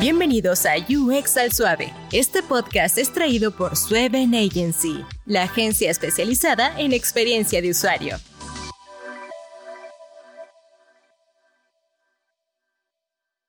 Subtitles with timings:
[0.00, 1.92] Bienvenidos a UX al Suave.
[2.10, 8.16] Este podcast es traído por Sueven Agency, la agencia especializada en experiencia de usuario.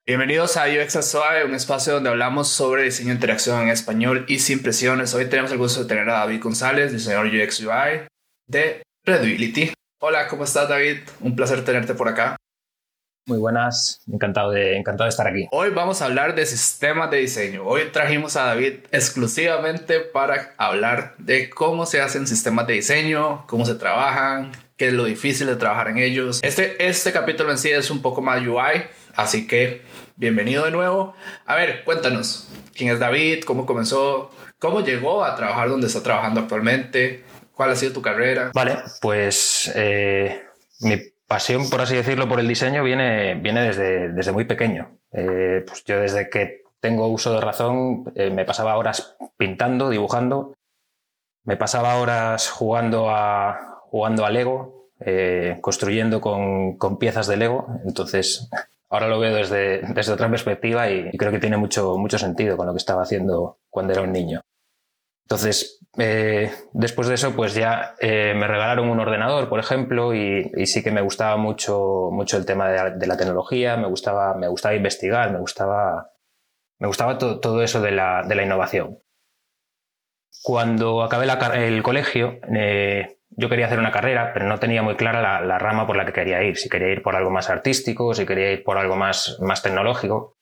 [0.05, 4.25] Bienvenidos a UX al Suave, un espacio donde hablamos sobre diseño de interacción en español
[4.27, 5.13] y sin presiones.
[5.13, 8.07] Hoy tenemos el gusto de tener a David González, diseñador UX UI
[8.47, 9.71] de Redability.
[10.01, 10.97] Hola, ¿cómo estás David?
[11.21, 12.35] Un placer tenerte por acá.
[13.27, 15.47] Muy buenas, encantado de, encantado de estar aquí.
[15.51, 17.63] Hoy vamos a hablar de sistemas de diseño.
[17.63, 23.63] Hoy trajimos a David exclusivamente para hablar de cómo se hacen sistemas de diseño, cómo
[23.65, 26.39] se trabajan, qué es lo difícil de trabajar en ellos.
[26.41, 29.83] Este, este capítulo en sí es un poco más UI, así que
[30.15, 31.13] bienvenido de nuevo.
[31.45, 33.43] A ver, cuéntanos, ¿quién es David?
[33.43, 34.31] ¿Cómo comenzó?
[34.57, 37.23] ¿Cómo llegó a trabajar donde está trabajando actualmente?
[37.53, 38.49] ¿Cuál ha sido tu carrera?
[38.55, 40.41] Vale, pues eh,
[40.79, 44.97] mi pasión, por así decirlo, por el diseño viene, viene desde, desde muy pequeño.
[45.13, 50.53] Eh, pues yo desde que tengo uso de razón eh, me pasaba horas pintando, dibujando,
[51.45, 57.65] me pasaba horas jugando a, jugando a Lego, eh, construyendo con, con, piezas de Lego.
[57.85, 58.49] Entonces,
[58.89, 62.57] ahora lo veo desde, desde otra perspectiva y, y creo que tiene mucho, mucho sentido
[62.57, 64.41] con lo que estaba haciendo cuando era un niño.
[65.31, 70.51] Entonces, eh, después de eso, pues ya eh, me regalaron un ordenador, por ejemplo, y,
[70.57, 73.87] y, sí que me gustaba mucho, mucho el tema de la, de la, tecnología, me
[73.87, 76.11] gustaba, me gustaba investigar, me gustaba,
[76.79, 78.99] me gustaba to, todo eso de la, de la, innovación.
[80.43, 84.97] Cuando acabé la, el colegio, eh, yo quería hacer una carrera, pero no tenía muy
[84.97, 87.49] clara la, la, rama por la que quería ir, si quería ir por algo más
[87.49, 90.35] artístico, si quería ir por algo más, más tecnológico.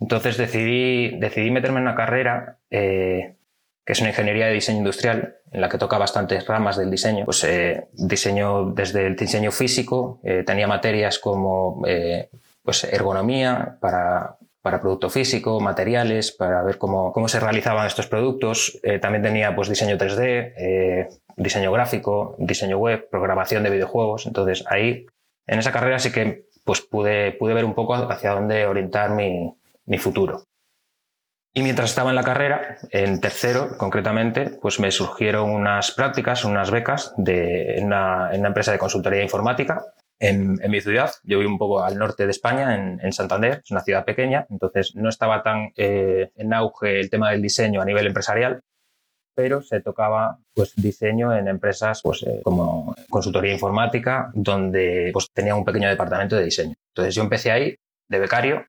[0.00, 3.36] Entonces decidí, decidí meterme en una carrera eh,
[3.84, 7.24] que es una ingeniería de diseño industrial en la que toca bastantes ramas del diseño.
[7.24, 12.30] Pues eh, diseño desde el diseño físico, eh, tenía materias como eh,
[12.62, 18.78] pues ergonomía para, para producto físico, materiales, para ver cómo, cómo se realizaban estos productos.
[18.84, 24.26] Eh, también tenía pues diseño 3D, eh, diseño gráfico, diseño web, programación de videojuegos.
[24.26, 25.06] Entonces ahí,
[25.46, 29.52] en esa carrera sí que pues pude, pude ver un poco hacia dónde orientar mi,
[29.84, 30.44] mi futuro.
[31.54, 36.70] Y mientras estaba en la carrera, en tercero concretamente, pues me surgieron unas prácticas, unas
[36.70, 39.84] becas de, una, en una empresa de consultoría informática
[40.18, 41.10] en, en, mi ciudad.
[41.24, 44.46] Yo vivo un poco al norte de España, en, en Santander, es una ciudad pequeña,
[44.48, 48.62] entonces no estaba tan eh, en auge el tema del diseño a nivel empresarial,
[49.34, 55.54] pero se tocaba pues diseño en empresas pues eh, como consultoría informática, donde pues tenía
[55.54, 56.74] un pequeño departamento de diseño.
[56.94, 57.76] Entonces yo empecé ahí
[58.08, 58.64] de becario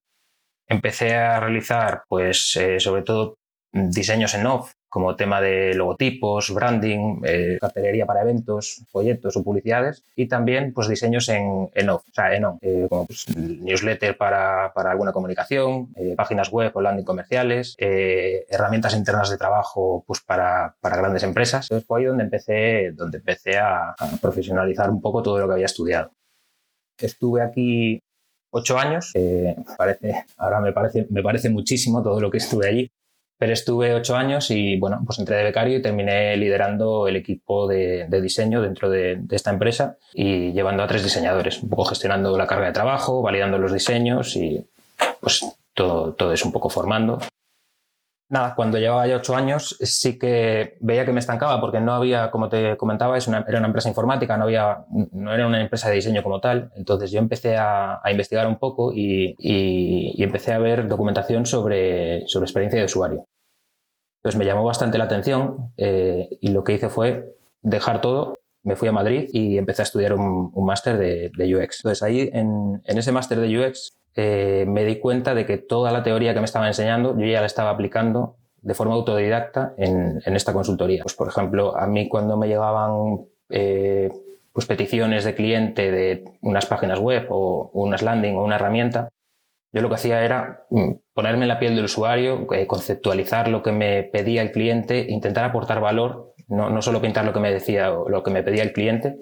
[0.68, 3.35] empecé a realizar, pues, eh, sobre todo
[3.74, 10.03] diseños en off, como tema de logotipos, branding, eh, cartelería para eventos, folletos o publicidades,
[10.16, 14.16] y también pues diseños en, en off, o sea, en on, eh, como pues, newsletter
[14.16, 20.03] para, para, alguna comunicación, eh, páginas web o landing comerciales, eh, herramientas internas de trabajo
[20.06, 21.66] pues para, para grandes empresas.
[21.66, 25.53] Entonces fue ahí donde empecé, donde empecé a, a profesionalizar un poco todo lo que
[25.53, 26.12] había estudiado.
[27.00, 28.00] Estuve aquí
[28.53, 29.12] ocho años.
[29.16, 32.91] Eh, parece, ahora me parece, me parece muchísimo todo lo que estuve allí,
[33.38, 37.68] pero estuve ocho años y bueno, pues entré de becario y terminé liderando el equipo
[37.68, 41.86] de, de diseño dentro de, de, esta empresa y llevando a tres diseñadores, un poco
[41.86, 44.66] gestionando la carga de trabajo, validando los diseños y
[45.20, 47.20] pues todo, todo es un poco formando
[48.33, 52.31] nada, cuando llevaba ya ocho años sí que veía que me estancaba porque no había,
[52.31, 55.89] como te comentaba, es una, era una empresa informática, no, había, no era una empresa
[55.89, 56.72] de diseño como tal.
[56.75, 61.45] Entonces yo empecé a, a investigar un poco y, y, y, empecé a ver documentación
[61.45, 63.27] sobre, sobre experiencia de usuario.
[64.17, 68.33] Entonces me llamó bastante la atención eh, y lo que hice fue dejar todo.
[68.63, 71.81] Me fui a Madrid y empecé a estudiar un, un máster de, de, UX.
[71.81, 75.91] Entonces ahí en, en ese máster de UX eh, me di cuenta de que toda
[75.91, 80.22] la teoría que me estaba enseñando yo ya la estaba aplicando de forma autodidacta en,
[80.25, 81.03] esta consultoría.
[81.03, 84.09] Pues, por ejemplo, a mí cuando me llegaban eh,
[84.53, 89.09] pues peticiones de cliente de unas páginas web o unas landing o una herramienta,
[89.73, 93.64] yo lo que hacía era mm, ponerme en la piel del usuario, eh, conceptualizar lo
[93.64, 97.52] que me pedía el cliente, intentar aportar valor, no, no solo pintar lo que me
[97.52, 99.20] decía o lo que me pedía el cliente.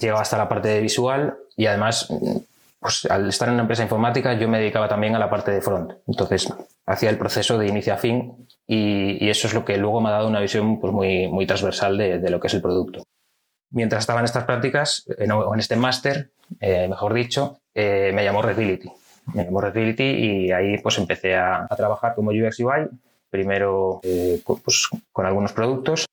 [0.00, 2.36] Llegaba hasta la parte visual y además mm,
[2.78, 5.60] pues al estar en una empresa informática yo me dedicaba también a la parte de
[5.60, 5.92] front.
[6.06, 6.52] Entonces
[6.86, 10.08] hacía el proceso de inicio a fin y, y eso es lo que luego me
[10.08, 13.02] ha dado una visión pues, muy, muy transversal de, de, lo que es el producto.
[13.70, 16.30] Mientras estaba en estas prácticas, en, en este máster,
[16.60, 18.90] eh, mejor dicho, eh, me llamó Redbility.
[19.34, 22.88] Me llamó Redbility y ahí pues empecé a, a trabajar como UX UI,
[23.30, 26.06] primero eh, pues, con algunos productos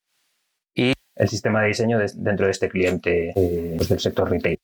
[0.76, 4.60] y el sistema de diseño de, dentro de este cliente eh, pues, del sector retail.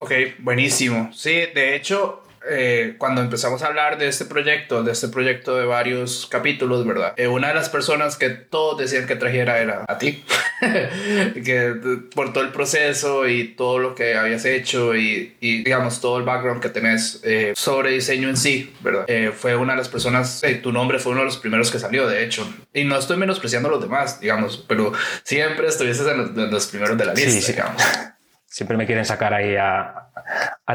[0.00, 1.10] Ok, buenísimo.
[1.12, 5.66] Sí, de hecho, eh, cuando empezamos a hablar de este proyecto, de este proyecto de
[5.66, 7.14] varios capítulos, ¿verdad?
[7.16, 10.24] Eh, una de las personas que todos decían que trajera era a ti,
[11.34, 11.74] que
[12.14, 16.24] por todo el proceso y todo lo que habías hecho y, y digamos todo el
[16.24, 19.06] background que tenés eh, sobre diseño en sí, ¿verdad?
[19.36, 22.24] fue una de las personas, tu nombre fue uno de los primeros que salió, de
[22.24, 22.48] hecho.
[22.72, 24.92] Y no estoy menospreciando a los demás, digamos, pero
[25.22, 27.82] siempre estuvieses en los, primeros de la lista, digamos.
[28.48, 30.10] Siempre me quieren sacar ahí a,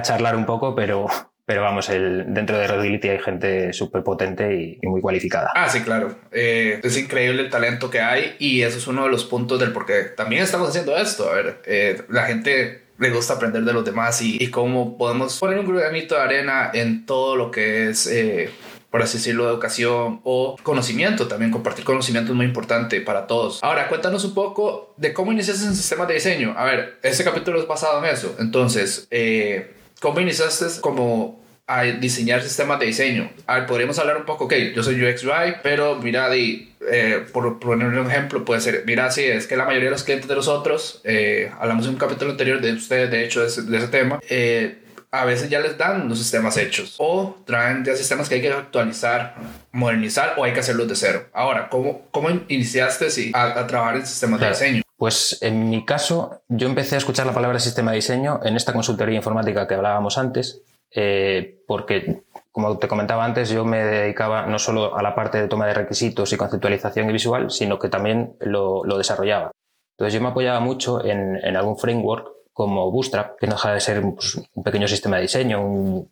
[0.01, 1.07] charlar un poco, pero
[1.45, 5.51] pero vamos, el, dentro de Redbility hay gente súper potente y, muy cualificada.
[5.53, 6.15] Ah, sí, claro.
[6.31, 9.73] Eh, es increíble el talento que hay y eso es uno de los puntos del
[9.73, 11.29] por qué también estamos haciendo esto.
[11.29, 15.59] A ver, eh, la gente le gusta aprender de los demás y, cómo podemos poner
[15.59, 18.07] un granito de arena en todo lo que es...
[18.07, 18.49] Eh,
[18.93, 21.49] por así decirlo, educación o conocimiento también.
[21.49, 23.57] Compartir conocimiento es muy importante para todos.
[23.63, 26.53] Ahora, cuéntanos un poco de cómo iniciaste en sistemas de diseño.
[26.55, 28.35] A ver, este capítulo es basado en eso.
[28.37, 29.73] Entonces, eh,
[30.03, 33.31] ¿Cómo iniciaste como a diseñar sistemas de diseño?
[33.47, 37.57] A ver, podríamos hablar un poco, ok, yo soy UX UI, pero mira, eh, por
[37.57, 40.35] poner un ejemplo, puede ser, mira, sí, es que la mayoría de los clientes de
[40.35, 44.79] nosotros, eh, hablamos en un capítulo anterior de ustedes, de hecho, de ese, tema, eh,
[45.13, 48.51] a veces ya les dan los sistemas hechos o traen ya sistemas que hay que
[48.51, 49.35] actualizar,
[49.71, 51.27] modernizar o hay que hacerlos de cero.
[51.33, 54.81] Ahora, ¿cómo, cómo iniciaste sí, a, trabajar en sistemas de diseño?
[54.97, 58.73] Pues en mi caso, yo empecé a escuchar la palabra sistema de diseño en esta
[58.73, 64.57] consultoría informática que hablábamos antes, eh, porque, como te comentaba antes, yo me dedicaba no
[64.57, 68.35] solo a la parte de toma de requisitos y conceptualización y visual, sino que también
[68.39, 69.51] lo, desarrollaba.
[69.95, 74.01] Entonces yo me apoyaba mucho en, algún framework como Bootstrap, que no deja de ser
[74.01, 76.05] pues, un pequeño sistema de diseño.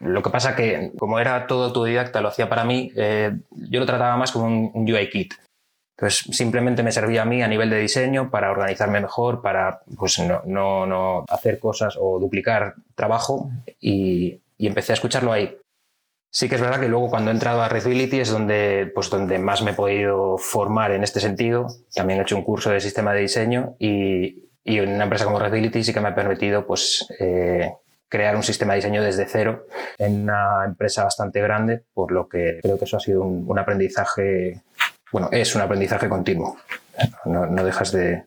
[0.00, 3.86] Lo que pasa que, como era todo autodidacta, lo hacía para mí, eh, yo lo
[3.86, 5.34] trataba más como un, un UI kit.
[6.00, 10.18] Entonces, simplemente me servía a mí a nivel de diseño para organizarme mejor, para pues,
[10.18, 15.58] no, no, no hacer cosas o duplicar trabajo y, y, empecé a escucharlo ahí.
[16.32, 19.38] Sí que es verdad que luego cuando he entrado a Redbility es donde, pues, donde
[19.38, 21.66] más me he podido formar en este sentido.
[21.94, 25.82] También he hecho un curso de sistema de diseño y, y una empresa como Redbility
[25.82, 27.72] sí que me ha permitido pues, eh,
[28.08, 29.66] crear un sistema de diseño desde cero
[29.98, 33.58] en una empresa bastante grande, por lo que creo que eso ha sido un, un
[33.58, 34.62] aprendizaje
[35.12, 36.56] bueno, es un aprendizaje continuo.
[37.24, 38.24] No, dejas de,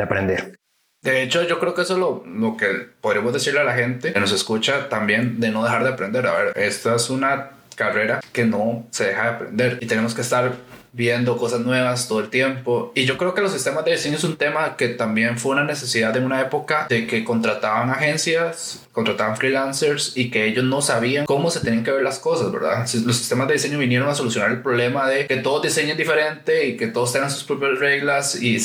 [0.00, 0.56] aprender.
[1.02, 2.68] De hecho, yo creo que eso es lo, lo, que
[3.00, 6.26] podríamos decirle a la gente que nos escucha también de no dejar de aprender.
[6.26, 10.20] A ver, esta es una carrera que no se deja de aprender y tenemos que
[10.20, 10.52] estar
[10.94, 12.92] viendo cosas nuevas todo el tiempo.
[12.94, 15.64] Y yo creo que los sistemas de diseño es un tema que también fue una
[15.64, 21.26] necesidad en una época de que contrataban agencias, contrataban freelancers y que ellos no sabían
[21.26, 22.86] cómo se tenían que ver las cosas, ¿verdad?
[23.04, 26.76] Los sistemas de diseño vinieron a solucionar el problema de que todos diseñen diferente y
[26.76, 28.56] que todos tengan sus propias reglas y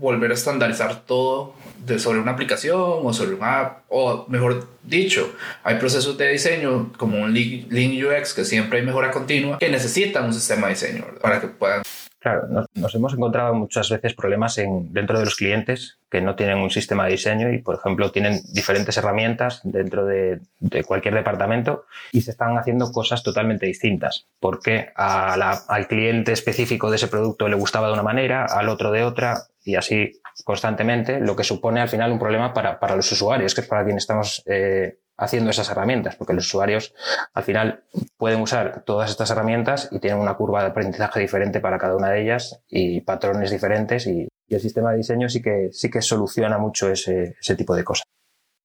[0.00, 1.54] volver a estandarizar todo
[1.88, 5.32] de, sobre una aplicación o sobre una app, o mejor dicho,
[5.62, 10.24] hay procesos de diseño como un Lean UX que siempre hay mejora continua que necesitan
[10.24, 11.82] un sistema de diseño para que puedan
[12.20, 16.58] Claro, nos, hemos encontrado muchas veces problemas en, dentro de los clientes que no tienen
[16.58, 20.40] un sistema de diseño y, por ejemplo, tienen diferentes herramientas dentro de,
[20.84, 24.26] cualquier departamento y se están haciendo cosas totalmente distintas.
[24.40, 29.04] Porque al cliente específico de ese producto le gustaba de una manera, al otro de
[29.04, 33.54] otra y así constantemente, lo que supone al final un problema para, para los usuarios,
[33.54, 36.94] que es para quien estamos eh, haciendo esas herramientas, porque los usuarios
[37.34, 37.84] al final
[38.16, 42.08] pueden usar todas estas herramientas y tienen una curva de aprendizaje diferente para cada una
[42.08, 46.56] de ellas y patrones diferentes y, el sistema de diseño sí que, sí que soluciona
[46.56, 48.06] mucho ese, ese, tipo de cosas.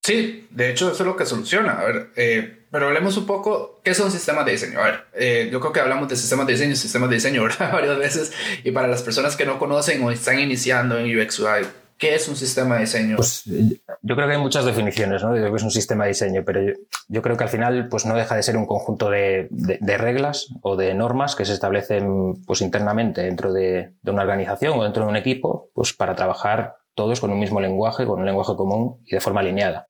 [0.04, 1.80] Sí, de hecho eso es lo que soluciona.
[1.80, 4.78] A ver, eh, pero hablemos un poco, ¿qué son sistemas de diseño?
[4.78, 7.98] A ver, eh, yo creo que hablamos de sistemas de diseño, sistemas de diseño, Varias
[7.98, 8.32] veces.
[8.64, 12.28] Y para las personas que no conocen o están iniciando en UX UI, ¿Qué es
[12.28, 13.16] un sistema de diseño?
[13.16, 15.32] Pues yo creo que hay muchas definiciones ¿no?
[15.32, 16.60] de lo que es un sistema de diseño, pero
[17.08, 19.48] yo, creo que al final pues no deja de ser un conjunto de,
[19.80, 25.04] reglas o de normas que se establecen pues internamente dentro de, una organización o dentro
[25.04, 29.00] de un equipo pues para trabajar todos con un mismo lenguaje, con un lenguaje común
[29.06, 29.86] y de forma alineada.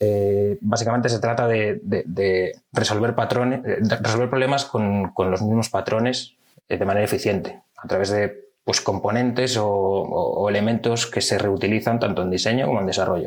[0.00, 3.60] Eh, básicamente se trata de, resolver patrones,
[4.00, 6.36] resolver problemas con, con los mismos patrones
[6.68, 12.22] eh, de manera eficiente a través de pues, componentes o, elementos que se reutilizan tanto
[12.22, 13.26] en diseño como en desarrollo.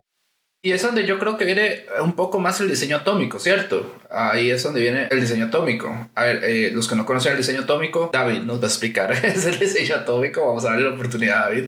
[0.64, 3.96] Y es donde yo creo que viene un poco más el diseño atómico, ¿cierto?
[4.12, 6.10] Ahí es donde viene el diseño atómico.
[6.14, 9.12] A ver, eh, los que no conocen el diseño atómico, David nos va a explicar.
[9.26, 10.46] es el diseño atómico.
[10.46, 11.66] Vamos a darle la oportunidad a David.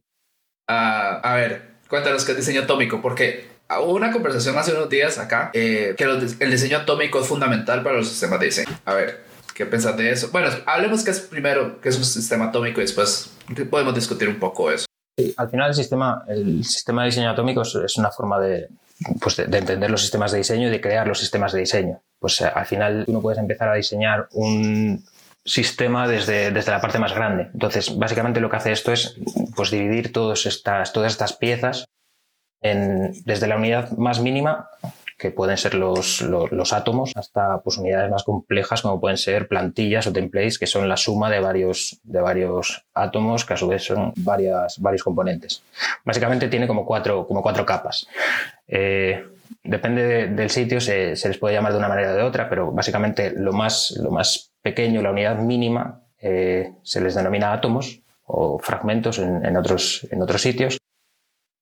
[0.69, 3.47] Ah, a ver, cuéntanos qué es diseño atómico, porque
[3.81, 7.97] hubo una conversación hace unos días acá eh, que el diseño atómico es fundamental para
[7.97, 8.79] los sistemas de diseño.
[8.85, 10.29] A ver, ¿Qué pensás de eso?
[10.31, 13.31] Bueno, hablemos que es primero que es un sistema atómico y después
[13.69, 14.85] podemos discutir un poco eso.
[15.37, 18.69] al final el sistema, el sistema de diseño atómico es, una forma de,
[19.21, 22.01] pues de, entender los sistemas de diseño y de crear los sistemas de diseño.
[22.19, 25.05] Pues eh, al final tú no puedes empezar a diseñar un
[25.45, 27.49] sistema desde, desde la parte más grande.
[27.53, 29.17] Entonces, básicamente lo que hace esto es
[29.55, 31.85] pues, dividir todas estas, todas estas piezas
[32.63, 34.69] en, desde la unidad más mínima
[35.17, 40.07] que pueden ser los, los, átomos, hasta pues, unidades más complejas como pueden ser plantillas
[40.07, 43.85] o templates, que son la suma de varios, de varios átomos, que a su vez
[43.85, 45.63] son varias, varios componentes.
[46.03, 48.05] Básicamente tiene como cuatro, como cuatro capas.
[48.67, 49.23] Eh,
[49.63, 53.31] depende del sitio, se, les puede llamar de una manera o de otra, pero básicamente
[53.31, 59.19] lo más, lo más pequeño, la unidad mínima, eh, se les denomina átomos o fragmentos
[59.19, 60.82] en, en, otros, en otros sitios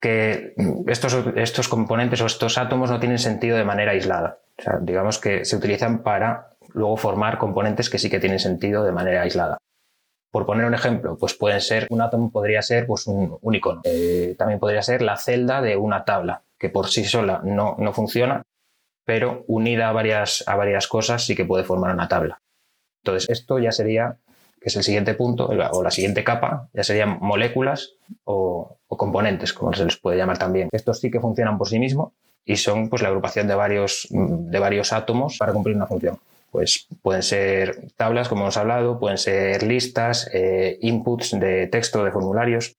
[0.02, 0.56] que
[0.88, 4.40] estos, estos componentes o estos átomos no tienen sentido de manera aislada.
[4.58, 8.84] O sea, digamos que se utilizan para luego formar componentes que sí que tienen sentido
[8.84, 9.58] de manera aislada.
[10.32, 13.82] Por poner un ejemplo, pues pueden ser, un átomo podría ser pues un, icono.
[13.84, 17.94] Eh, también podría ser la celda de una tabla, que por sí sola no, no
[17.94, 18.42] funciona,
[19.06, 22.40] pero unida a varias, a varias cosas sí que puede formar una tabla.
[23.04, 24.18] Entonces, esto ya sería
[24.62, 29.74] que es el siguiente punto, o la siguiente capa, ya serían moléculas o, componentes, como
[29.74, 30.70] se les puede llamar también.
[30.72, 32.14] Estos sí que funcionan por sí mismos
[32.46, 36.20] y son pues, la agrupación de varios, de varios átomos para cumplir una función.
[36.52, 42.12] Pues pueden ser tablas, como hemos hablado, pueden ser listas, eh, inputs de texto, de
[42.12, 42.76] formularios.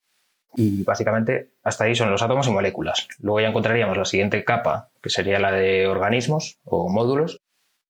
[0.54, 3.08] Y básicamente hasta ahí son los átomos y moléculas.
[3.18, 7.40] Luego ya encontraríamos la siguiente capa, que sería la de organismos o módulos,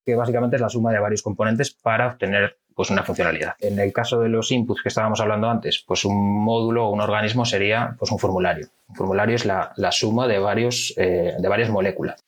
[0.06, 3.54] que básicamente es la suma de varios componentes para obtener pues una funcionalidad.
[3.60, 7.00] En el caso de los inputs que estábamos hablando antes, pues un módulo o un
[7.00, 8.68] organismo sería pues un formulario.
[8.88, 12.20] Un formulario es la, suma de, varios, eh, de varias moléculas.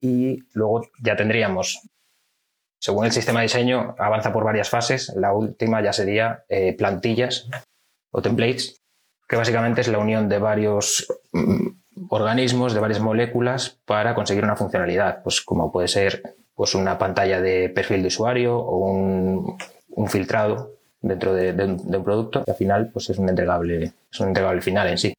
[0.00, 1.88] Y luego ya tendríamos,
[2.80, 5.12] según el sistema de diseño, avanza por varias fases.
[5.16, 7.48] La última ya sería eh, plantillas
[8.10, 8.80] o templates,
[9.28, 14.56] que básicamente es la unión de varios mm, organismos, de varias moléculas para conseguir una
[14.56, 19.58] funcionalidad, pues como puede ser pues una pantalla de perfil de usuario o un,
[20.08, 24.62] filtrado dentro de, un, producto y al final pues es un entregable, es un entregable
[24.62, 25.14] final en sí.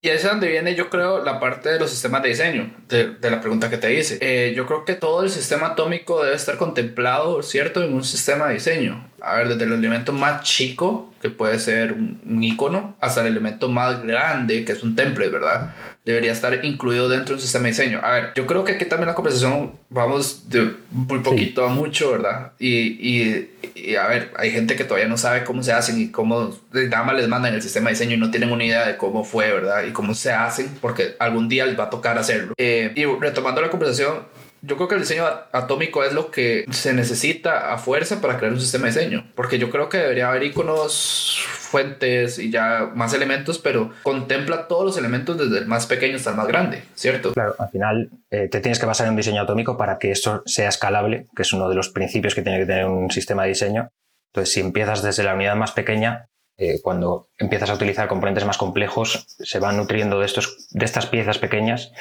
[0.00, 3.40] Y es donde viene, yo creo, la parte de los sistemas de diseño, de, la
[3.40, 4.18] pregunta que te hice.
[4.20, 8.46] Eh, yo creo que todo el sistema atómico debe estar contemplado, ¿cierto?, en un sistema
[8.46, 9.10] de diseño.
[9.20, 13.68] A ver, desde el elemento más chico, que puede ser un, icono, hasta el elemento
[13.68, 15.74] más grande, que es un template, ¿verdad?
[16.04, 18.00] Debería estar incluido dentro de un sistema de diseño.
[18.02, 22.12] A ver, yo creo que aquí también la conversación vamos de muy poquito a mucho,
[22.12, 22.52] ¿verdad?
[22.58, 26.56] Y, y, a ver, hay gente que todavía no sabe cómo se hacen y cómo
[26.72, 29.24] nada más les mandan el sistema de diseño y no tienen una idea de cómo
[29.24, 29.84] fue, ¿verdad?
[29.84, 32.54] Y cómo se hacen, porque algún día les va a tocar hacerlo.
[32.56, 34.22] Eh, y retomando la conversación,
[34.62, 38.52] yo creo que el diseño atómico es lo que se necesita a fuerza para crear
[38.52, 43.12] un sistema de diseño, porque yo creo que debería haber iconos, fuentes y ya más
[43.14, 47.34] elementos, pero contempla todos los elementos desde el más pequeño hasta el más grande, ¿cierto?
[47.34, 50.42] Claro, al final eh, te tienes que basar en un diseño atómico para que eso
[50.46, 53.50] sea escalable, que es uno de los principios que tiene que tener un sistema de
[53.50, 53.90] diseño.
[54.32, 56.28] Entonces, si empiezas desde la unidad más pequeña,
[56.60, 61.06] eh, cuando empiezas a utilizar componentes más complejos, se van nutriendo de, estos, de estas
[61.06, 61.92] piezas pequeñas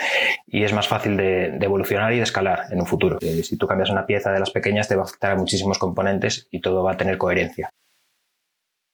[0.47, 3.19] y es más fácil de, evolucionar y de escalar en un futuro.
[3.21, 5.77] Eh, si tú cambias una pieza de las pequeñas, te va a afectar a muchísimos
[5.77, 7.69] componentes y todo va a tener coherencia.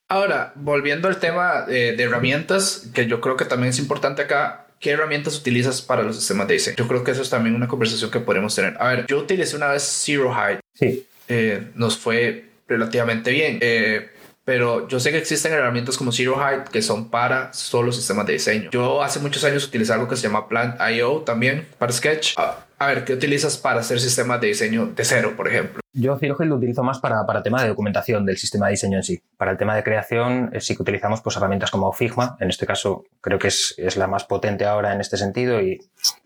[0.09, 4.91] Ahora, volviendo al tema de, herramientas, que yo creo que también es importante acá, ¿qué
[4.91, 6.75] herramientas utilizas para los sistemas de diseño?
[6.75, 8.75] Yo creo que eso es también una conversación que podemos tener.
[8.79, 10.59] A ver, yo utilicé una vez Zero Height.
[10.73, 11.07] Sí.
[11.29, 13.59] Eh, nos fue relativamente bien.
[13.61, 14.09] Eh,
[14.45, 18.33] pero yo sé que existen herramientas como Zero Height que son para solo sistemas de
[18.33, 18.69] diseño.
[18.71, 22.35] Yo hace muchos años utilicé algo que se llama Plant.io también para Sketch.
[22.37, 25.79] A ver, ¿qué utilizas para hacer sistemas de diseño de cero, por ejemplo?
[25.93, 29.03] Yo Zerohead lo utilizo más para, para tema de documentación del sistema de diseño en
[29.03, 29.21] sí.
[29.37, 32.35] Para el tema de creación eh, sí que utilizamos pues, herramientas como Figma.
[32.39, 35.79] En este caso creo que es, es la más potente ahora en este sentido y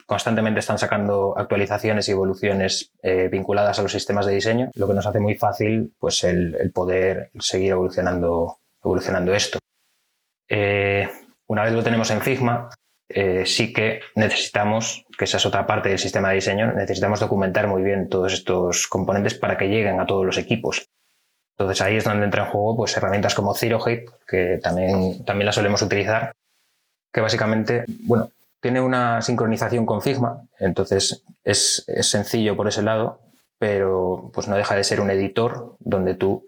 [0.08, 4.94] constantemente están sacando actualizaciones y evoluciones eh, vinculadas a los sistemas de diseño, lo que
[4.94, 9.60] nos hace muy fácil pues, el, poder seguir evolucionando, evolucionando esto.
[10.48, 11.10] Eh,
[11.48, 12.70] una vez lo tenemos en Figma,
[13.10, 17.68] eh, sí que necesitamos, que esa es otra parte del sistema de diseño, necesitamos documentar
[17.68, 20.88] muy bien todos estos componentes para que lleguen a todos los equipos.
[21.58, 25.56] Entonces ahí es donde entra en juego pues, herramientas como ZeroHate, que también, también las
[25.56, 26.32] solemos utilizar,
[27.12, 33.20] que básicamente, bueno, tiene una sincronización con Figma, entonces es, es sencillo por ese lado,
[33.60, 36.44] pero pues no deja de ser un editor donde tú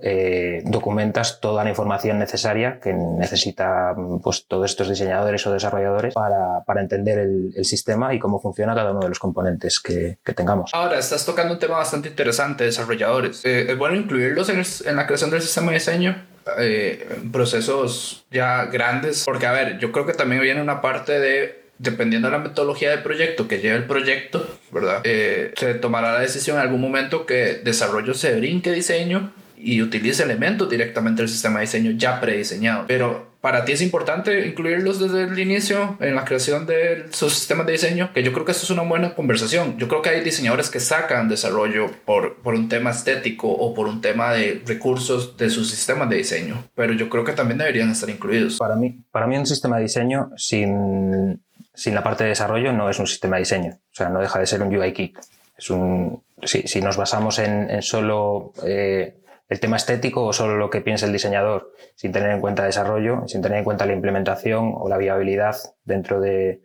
[0.00, 6.62] eh, documentas toda la información necesaria que necesita pues, todos estos diseñadores o desarrolladores para,
[6.64, 10.70] para entender el, sistema y cómo funciona cada uno de los componentes que, que tengamos.
[10.74, 13.44] Ahora, estás tocando un tema bastante interesante, desarrolladores.
[13.44, 16.16] Eh, es bueno incluirlos en, en, la creación del sistema de diseño.
[16.58, 21.62] Eh, procesos ya grandes porque a ver yo creo que también viene una parte de
[21.78, 25.00] dependiendo de la metodología del proyecto que lleve el proyecto, ¿verdad?
[25.04, 30.22] Eh, se tomará la decisión en algún momento que desarrollo se brinque diseño y utilice
[30.22, 32.84] elementos directamente del sistema de diseño ya prediseñado.
[32.86, 37.66] Pero para ti es importante incluirlos desde el inicio en la creación de sus sistemas
[37.66, 39.76] de diseño, que yo creo que esto es una buena conversación.
[39.78, 43.88] Yo creo que hay diseñadores que sacan desarrollo por, por un tema estético o por
[43.88, 47.90] un tema de recursos de sus sistemas de diseño, pero yo creo que también deberían
[47.90, 48.58] estar incluidos.
[48.58, 51.42] Para mí, para mí un sistema de diseño sin,
[51.74, 54.38] sin la parte de desarrollo no es un sistema de diseño, o sea, no deja
[54.38, 55.18] de ser un UI kit.
[55.58, 59.16] Es un, si, si nos basamos en, en solo eh,
[59.52, 63.28] el tema estético o solo lo que piensa el diseñador, sin tener en cuenta desarrollo,
[63.28, 66.62] sin tener en cuenta la implementación o la viabilidad dentro de,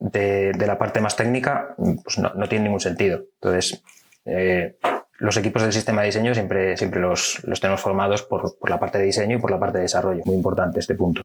[0.00, 3.22] de, la parte más técnica, pues no, tiene ningún sentido.
[3.34, 3.82] Entonces,
[4.24, 4.76] eh,
[5.18, 8.80] los equipos del sistema de diseño siempre, siempre los, los tenemos formados por, por, la
[8.80, 10.22] parte de diseño y por la parte de desarrollo.
[10.24, 11.22] Muy importante este punto.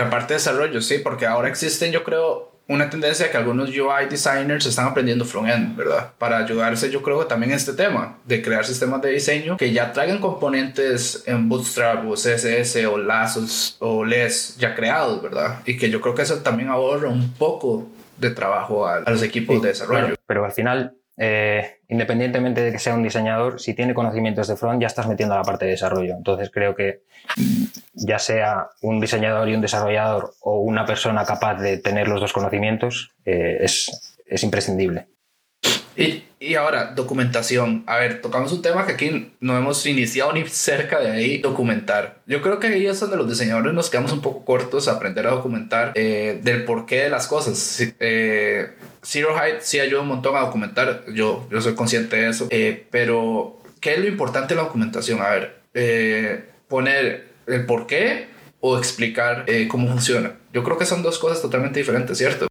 [0.00, 4.06] La parte de desarrollo, sí, porque ahora existen, yo creo, una tendencia que algunos UI
[4.08, 6.12] designers están aprendiendo front-end, ¿verdad?
[6.16, 9.92] Para ayudarse, yo creo, también en este tema de crear sistemas de diseño que ya
[9.92, 15.60] traigan componentes en Bootstrap o CSS o lazos o LES ya creados, ¿verdad?
[15.66, 19.22] Y que yo creo que eso también ahorra un poco de trabajo a, a los
[19.22, 20.06] equipos sí, de desarrollo.
[20.06, 24.56] Claro, pero al final eh, independientemente de que sea un diseñador, si tiene conocimientos de
[24.56, 26.14] front, ya estás metiendo a la parte de desarrollo.
[26.14, 27.02] Entonces creo que
[27.92, 32.32] ya sea un diseñador y un desarrollador o una persona capaz de tener los dos
[32.32, 35.08] conocimientos, eh, es, es, imprescindible.
[36.00, 37.84] Y, y, ahora, documentación.
[37.86, 42.20] A ver, tocamos un tema que aquí no hemos iniciado ni cerca de ahí, documentar.
[42.26, 45.26] Yo creo que ahí es donde los diseñadores nos quedamos un poco cortos a aprender
[45.26, 47.80] a documentar eh, del porqué de las cosas.
[48.00, 48.70] Eh,
[49.02, 52.86] Zero Height sí ayuda un montón a documentar, yo, yo soy consciente de eso, eh,
[52.90, 55.22] pero ¿qué es lo importante de la documentación?
[55.22, 58.28] A ver, eh, poner el por qué
[58.60, 60.34] o explicar eh, cómo funciona.
[60.52, 62.49] Yo creo que son dos cosas totalmente diferentes, ¿cierto?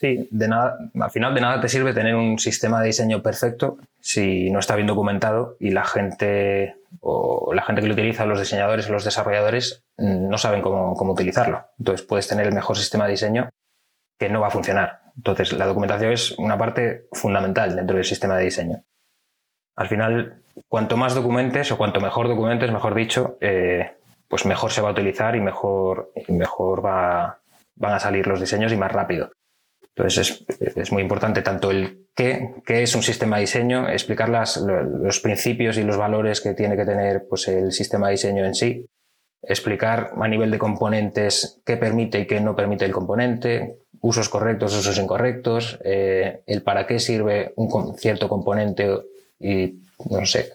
[0.00, 3.76] Sí, de nada, al final de nada te sirve tener un sistema de diseño perfecto
[4.00, 8.38] si no está bien documentado y la gente o la gente que lo utiliza, los
[8.38, 11.66] diseñadores o los desarrolladores, no saben cómo, cómo utilizarlo.
[11.78, 13.50] Entonces puedes tener el mejor sistema de diseño
[14.18, 15.00] que no va a funcionar.
[15.16, 18.82] Entonces, la documentación es una parte fundamental dentro del sistema de diseño.
[19.76, 23.96] Al final, cuanto más documentes o cuanto mejor documentes, mejor dicho, eh,
[24.28, 27.40] pues mejor se va a utilizar y mejor, y mejor va,
[27.74, 29.30] van a salir los diseños y más rápido.
[29.96, 34.28] Entonces, es, es muy importante tanto el qué, qué, es un sistema de diseño, explicar
[34.28, 38.44] las, los principios y los valores que tiene que tener pues, el sistema de diseño
[38.44, 38.86] en sí,
[39.42, 44.76] explicar a nivel de componentes qué permite y qué no permite el componente, usos correctos,
[44.76, 48.88] usos incorrectos, eh, el para qué sirve un cierto componente
[49.38, 50.52] y no sé,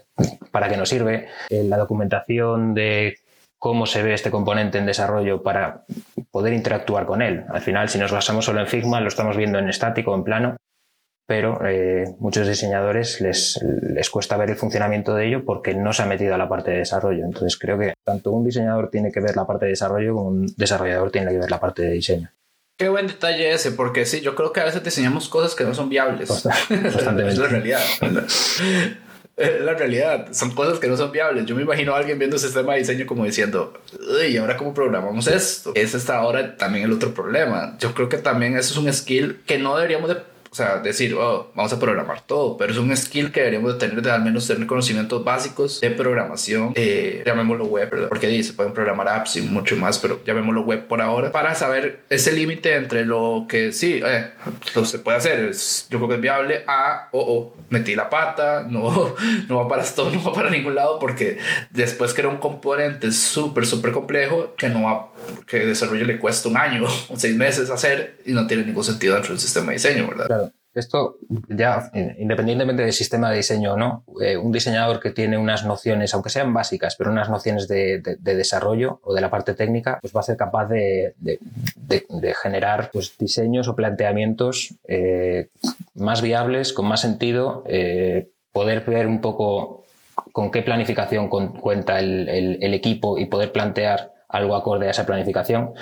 [0.52, 3.18] para qué no sirve, eh, la documentación de
[3.60, 5.86] cómo se ve este componente en desarrollo para
[6.32, 7.46] poder interactuar con él.
[7.50, 10.58] Al final, si nos basamos solo en Figma, lo estamos viendo en estático, en plano,
[11.28, 16.04] pero eh, muchos diseñadores les, les cuesta ver el funcionamiento de ello porque no se
[16.04, 17.26] ha metido a la parte de desarrollo.
[17.26, 20.48] Entonces creo que tanto un diseñador tiene que ver la parte de desarrollo como un
[20.56, 22.32] desarrollador tiene que ver la parte de diseño.
[22.78, 25.74] Qué buen detalle ese, porque sí, yo creo que a veces diseñamos cosas que no
[25.74, 26.28] son viables.
[26.28, 27.28] Constantemente.
[27.30, 27.82] es la realidad.
[29.38, 31.46] La realidad, son cosas que no son viables.
[31.46, 33.74] Yo me imagino a alguien viendo ese sistema de diseño como diciendo,
[34.30, 35.74] ¿y ahora cómo programamos esto?
[35.76, 37.76] Ese está ahora también el otro problema.
[37.80, 40.18] Yo creo que también eso es un skill que no deberíamos de
[40.56, 43.80] o sea, decir, oh, vamos a programar todo, pero es un skill que deberíamos de
[43.80, 48.72] tener, de al menos tener conocimientos básicos de programación, eh, llamémoslo web, porque se pueden
[48.72, 53.04] programar apps y mucho más, pero llamémoslo web por ahora, para saber ese límite entre
[53.04, 54.32] lo que sí, eh,
[54.74, 55.52] lo se puede hacer,
[55.90, 59.14] yo creo que es viable, a, o oh, metí la pata, no,
[59.50, 61.38] no va para esto, no va para ningún lado, porque
[61.72, 65.10] después era un componente súper, súper complejo, que no va,
[65.48, 68.84] que el desarrollo le cuesta un año o seis meses hacer y no tiene ningún
[68.84, 70.28] sentido dentro del sistema de diseño, ¿verdad?
[70.28, 70.52] Claro.
[70.74, 75.64] Esto ya, independientemente del sistema de diseño o no, eh, un diseñador que tiene unas
[75.66, 79.54] nociones, aunque sean básicas, pero unas nociones de, de, de desarrollo o de la parte
[79.54, 85.48] técnica, pues va a ser capaz de, de generar pues, diseños o planteamientos eh,
[85.94, 89.86] más viables, con más sentido, eh, poder ver un poco
[90.34, 94.92] con qué planificación con, cuenta el, el, el equipo y poder plantear algo acorde a
[94.92, 95.74] esa planificación.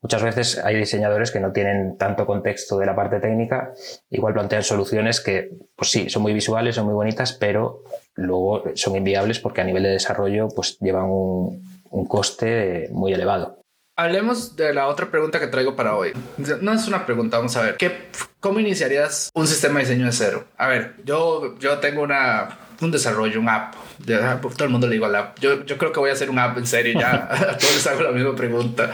[0.00, 3.72] Muchas veces hay diseñadores que no tienen tanto contexto de la parte técnica,
[4.10, 7.82] igual plantean soluciones que, pues sí, son muy visuales, son muy bonitas, pero
[8.14, 13.58] luego son inviables porque a nivel de desarrollo pues llevan un, coste muy elevado.
[13.96, 16.12] Hablemos de la otra pregunta que traigo para hoy.
[16.60, 17.76] No es una pregunta, vamos a ver.
[17.76, 18.08] ¿Qué,
[18.38, 20.44] ¿Cómo iniciarías un sistema de diseño de cero?
[20.56, 23.74] A ver, yo, yo tengo una, un desarrollo, un app.
[23.98, 25.38] De, todo el mundo le digo al app.
[25.40, 27.28] Yo, yo creo que voy a hacer un app en serio ya.
[27.30, 28.92] a todos les hago la misma pregunta.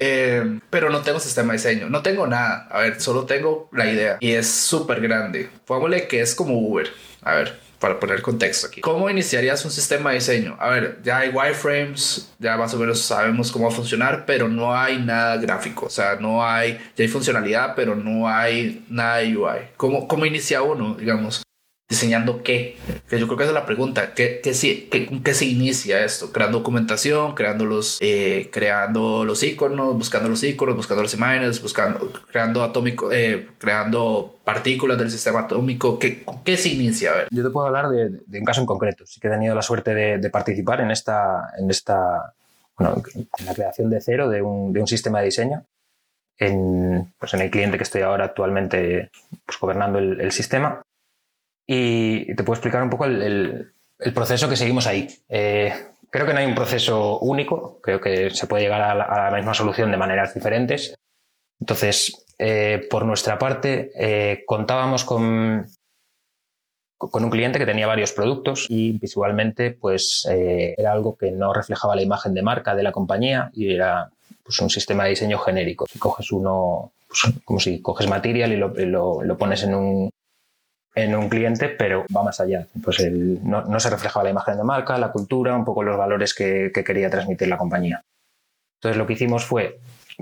[0.00, 2.68] Eh, pero no tengo sistema de diseño, no tengo nada.
[2.70, 5.50] A ver, solo tengo la idea y es súper grande.
[5.66, 6.88] Pongámosle que es como Uber.
[7.22, 8.80] A ver, para poner contexto aquí.
[8.80, 10.56] ¿Cómo iniciarías un sistema de diseño?
[10.60, 14.48] A ver, ya hay wireframes, ya más o menos sabemos cómo va a funcionar, pero
[14.48, 15.86] no hay nada gráfico.
[15.86, 19.58] O sea, no hay, ya hay funcionalidad, pero no hay nada de UI.
[19.76, 21.42] ¿Cómo, cómo inicia uno, digamos?
[21.88, 22.76] Diseñando qué?
[23.08, 24.12] Que yo creo que esa es la pregunta.
[24.14, 24.52] ¿Qué, qué,
[24.90, 26.32] qué, qué se inicia esto?
[26.32, 32.12] Creando documentación, creando los, eh, creando los iconos, buscando los iconos, buscando los imágenes, buscando,
[32.30, 35.98] creando atómico, eh, creando partículas del sistema atómico.
[35.98, 37.12] ¿Qué, qué se inicia?
[37.12, 37.28] A ver.
[37.30, 39.06] Yo te puedo hablar de, un caso en concreto.
[39.06, 42.34] Sí que he tenido la suerte de, participar en esta, en esta,
[42.76, 43.02] bueno,
[43.38, 45.64] en la creación de cero de un, de un sistema de diseño.
[46.40, 49.10] En, pues en el cliente que estoy ahora actualmente
[49.44, 50.82] pues, gobernando el sistema
[51.70, 53.72] y te puedo explicar un poco el,
[54.14, 55.06] proceso que seguimos ahí.
[55.28, 55.70] Eh,
[56.08, 59.52] creo que no hay un proceso único, creo que se puede llegar a la, misma
[59.52, 60.94] solución de maneras diferentes.
[61.60, 65.66] Entonces, eh, por nuestra parte, eh, contábamos con,
[67.00, 72.02] un cliente que tenía varios productos y visualmente pues era algo que no reflejaba la
[72.02, 74.10] imagen de marca de la compañía y era
[74.42, 75.86] pues, un sistema de diseño genérico.
[75.86, 80.10] Si coges uno, pues, como si coges material y lo pones en un,
[80.98, 82.66] en un cliente, pero va más allá.
[82.82, 86.72] Pues no, se reflejaba la imagen de marca, la cultura, un poco los valores que,
[86.72, 88.02] quería transmitir la compañía.
[88.78, 89.78] Entonces lo que hicimos fue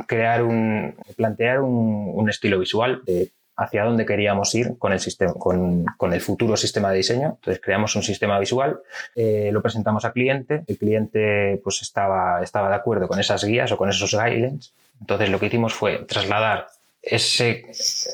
[0.06, 6.12] crear un, plantear un, estilo visual de hacia dónde queríamos ir con el, sistema, con,
[6.12, 7.36] el futuro sistema de diseño.
[7.36, 8.80] Entonces creamos un sistema visual,
[9.14, 13.72] eh, lo presentamos al cliente, el cliente pues estaba, estaba de acuerdo con esas guías
[13.72, 14.74] o con esos guidelines.
[15.00, 16.66] Entonces lo que hicimos fue trasladar
[17.06, 17.66] ese,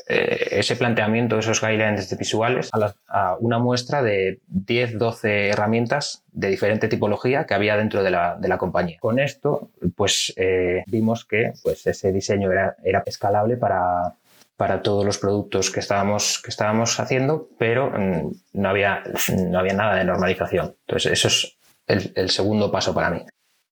[0.07, 2.69] eh, ese planteamiento, esos guidelines visuales,
[3.07, 8.37] a, una muestra de 10, 12 herramientas de diferente tipología que había dentro de la,
[8.39, 8.97] de la compañía.
[8.99, 14.13] Con esto, pues eh, vimos que pues, ese diseño era, era escalable para,
[14.57, 19.01] para todos los productos que estábamos, que estábamos haciendo, pero mm, no, había,
[19.49, 20.75] no había nada de normalización.
[20.87, 23.25] Entonces, eso es el, el segundo paso para mí.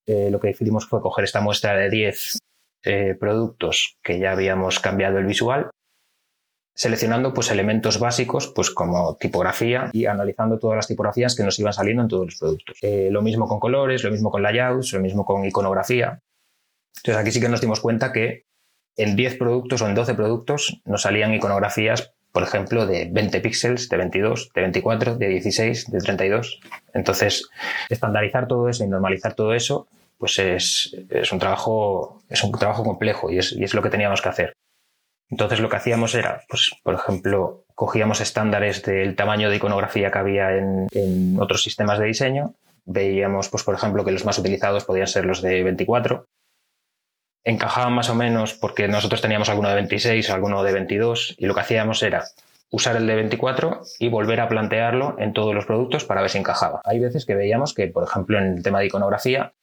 [0.08, 2.40] Eh, lo que decidimos fue coger esta muestra de 10
[2.84, 5.70] eh, productos que ya habíamos cambiado el visual,
[6.74, 11.74] seleccionando pues elementos básicos pues como tipografía y analizando todas las tipografías que nos iban
[11.74, 12.78] saliendo en todos los productos.
[12.82, 16.22] Eh, lo mismo con colores, lo mismo con layouts, lo mismo con iconografía.
[16.98, 18.46] Entonces aquí sí que nos dimos cuenta que
[18.98, 23.90] en 10 productos o en 12 productos nos salían iconografías, por ejemplo, de 20 píxeles,
[23.90, 26.62] de 22, de 24, de 16, de 32.
[26.94, 27.50] Entonces,
[27.90, 29.88] estandarizar todo eso y normalizar todo eso
[30.22, 30.96] pues es,
[31.32, 34.54] un trabajo, es un trabajo complejo y es, lo que teníamos que hacer.
[35.32, 40.20] Entonces lo que hacíamos era, pues, por ejemplo, cogíamos estándares del tamaño de iconografía que
[40.20, 42.54] había en, otros sistemas de diseño,
[42.86, 46.28] veíamos, pues, por ejemplo, que los más utilizados podían ser los de 24,
[47.44, 51.56] encajaban más o menos porque nosotros teníamos alguno de 26, alguno de 22 y lo
[51.56, 52.26] que hacíamos era
[52.70, 56.38] usar el de 24 y volver a plantearlo en todos los productos para ver si
[56.38, 56.82] encajaba.
[56.86, 59.54] Hay veces que veíamos que, por ejemplo, en el tema de iconografía,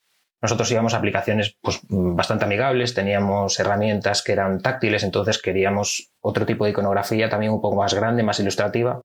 [0.41, 6.45] nosotros íbamos a aplicaciones pues, bastante amigables, teníamos herramientas que eran táctiles, entonces queríamos otro
[6.45, 9.01] tipo de iconografía también un poco más grande, más ilustrativa.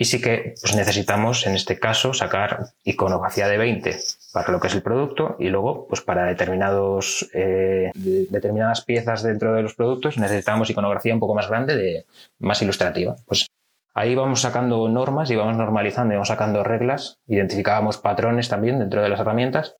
[0.00, 3.96] Y sí que pues, necesitamos, en este caso, sacar iconografía de 20
[4.32, 9.54] para lo que es el producto y luego, pues para determinados, eh, determinadas piezas dentro
[9.54, 12.06] de los productos, necesitamos iconografía un poco más grande, de,
[12.38, 13.16] más ilustrativa.
[13.26, 13.48] Pues
[13.92, 19.02] ahí vamos sacando normas y vamos normalizando y vamos sacando reglas, identificábamos patrones también dentro
[19.02, 19.78] de las herramientas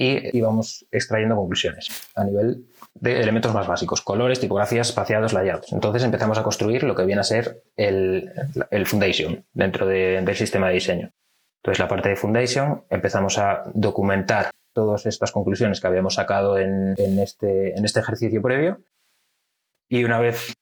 [0.00, 5.74] y íbamos extrayendo conclusiones a nivel de elementos más básicos, colores, tipografías, espaciados, layouts.
[5.74, 8.32] Entonces empezamos a construir lo que viene a ser el,
[8.70, 11.12] el foundation dentro del sistema de diseño.
[11.62, 16.94] Entonces la parte de foundation empezamos a documentar todas estas conclusiones que habíamos sacado en,
[17.18, 18.80] este, en este ejercicio previo
[19.86, 20.54] y una vez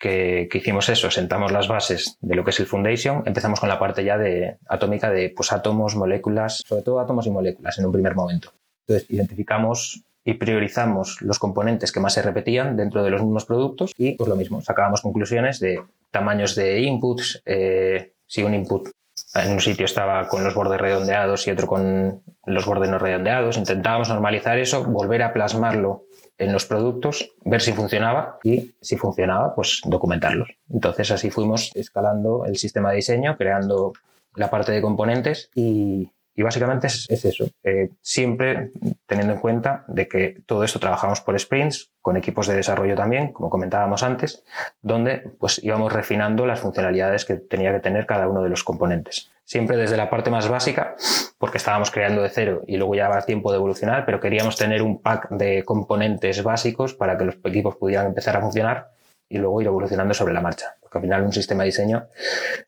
[0.00, 3.68] que, que, hicimos eso, sentamos las bases de lo que es el foundation, empezamos con
[3.68, 7.86] la parte ya de atómica de pues, átomos, moléculas, sobre todo átomos y moléculas en
[7.86, 8.52] un primer momento.
[8.90, 13.92] Entonces, identificamos y priorizamos los componentes que más se repetían dentro de los mismos productos
[13.96, 18.88] y pues lo mismo, sacábamos conclusiones de tamaños de inputs, eh, si un input
[19.34, 23.56] en un sitio estaba con los bordes redondeados y otro con los bordes no redondeados,
[23.56, 29.54] intentábamos normalizar eso, volver a plasmarlo en los productos, ver si funcionaba y si funcionaba,
[29.54, 30.48] pues documentarlos.
[30.68, 33.92] Entonces así fuimos escalando el sistema de diseño, creando
[34.34, 38.70] la parte de componentes y, Y básicamente es, eso, eh, siempre
[39.04, 43.34] teniendo en cuenta de que todo esto trabajamos por sprints, con equipos de desarrollo también,
[43.34, 44.42] como comentábamos antes,
[44.80, 49.30] donde pues íbamos refinando las funcionalidades que tenía que tener cada uno de los componentes.
[49.44, 50.94] Siempre desde la parte más básica,
[51.36, 54.80] porque estábamos creando de cero y luego ya va tiempo de evolucionar, pero queríamos tener
[54.80, 58.92] un pack de componentes básicos para que los equipos pudieran empezar a funcionar
[59.28, 60.74] y luego ir evolucionando sobre la marcha.
[60.80, 62.08] Porque al final un sistema de diseño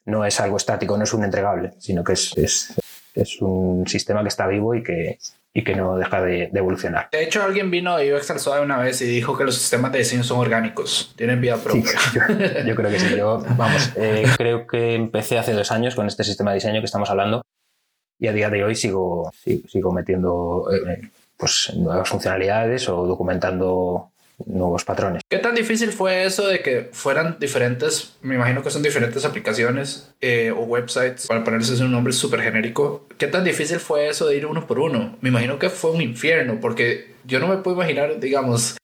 [0.05, 2.75] no es algo estático, no es un entregable, sino que es, es,
[3.15, 5.19] es un sistema que está vivo y que,
[5.53, 7.09] y que no deja de, evolucionar.
[7.13, 9.93] De hecho, alguien vino a UX al Suave una vez y dijo que los sistemas
[9.93, 11.93] de diseño son orgánicos, tienen vida propia.
[12.67, 13.17] yo, creo que sí.
[13.17, 16.87] Yo, vamos, eh, creo que empecé hace dos años con este sistema de diseño que
[16.87, 17.43] estamos hablando
[18.23, 24.12] y a día de hoy sigo, sigo, metiendo eh, pues, nuevas funcionalidades o documentando
[24.47, 25.23] nuevos patrones.
[25.29, 30.13] ¿Qué tan difícil fue eso de que fueran diferentes, me imagino que son diferentes aplicaciones
[30.21, 33.07] eh, o websites, para ponerse un nombre súper genérico?
[33.19, 35.17] ¿Qué tan difícil fue eso de ir uno por uno?
[35.21, 38.77] Me imagino que fue un infierno, porque yo no me puedo imaginar, digamos,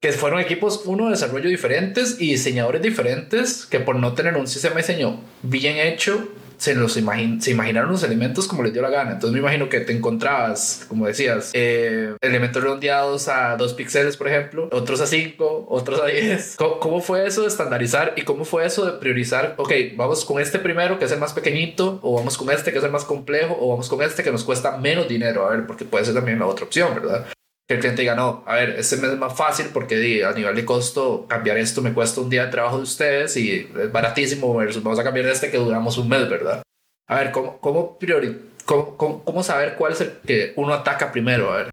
[0.00, 4.46] que fueron equipos, uno de desarrollo diferentes y diseñadores diferentes, que por no tener un
[4.46, 6.28] sistema de diseño bien hecho,
[6.60, 9.12] se, los se imaginaron los elementos como les dio la gana.
[9.12, 14.28] Entonces me imagino que te encontrabas, como decías, eh, elementos redondeados a 2 píxeles, por
[14.28, 16.56] ejemplo, otros a 5, otros a 10.
[16.80, 19.54] ¿Cómo, fue eso de estandarizar y cómo fue eso de priorizar?
[19.56, 22.78] Ok, vamos con este primero que es el más pequeñito, o vamos con este que
[22.78, 25.46] es el más complejo, o vamos con este que nos cuesta menos dinero.
[25.46, 27.26] A ver, porque puede ser también la otra opción, ¿verdad?
[27.70, 30.56] Que el cliente diga, no, a ver, este mes es más fácil porque a nivel
[30.56, 34.52] de costo cambiar esto me cuesta un día de trabajo de ustedes y es baratísimo
[34.56, 36.64] versus vamos a cambiar este que duramos un mes, ¿verdad?
[37.06, 41.52] A ver, ¿cómo, cómo, priori cómo, cómo, saber cuál es el que uno ataca primero?
[41.52, 41.70] A ver.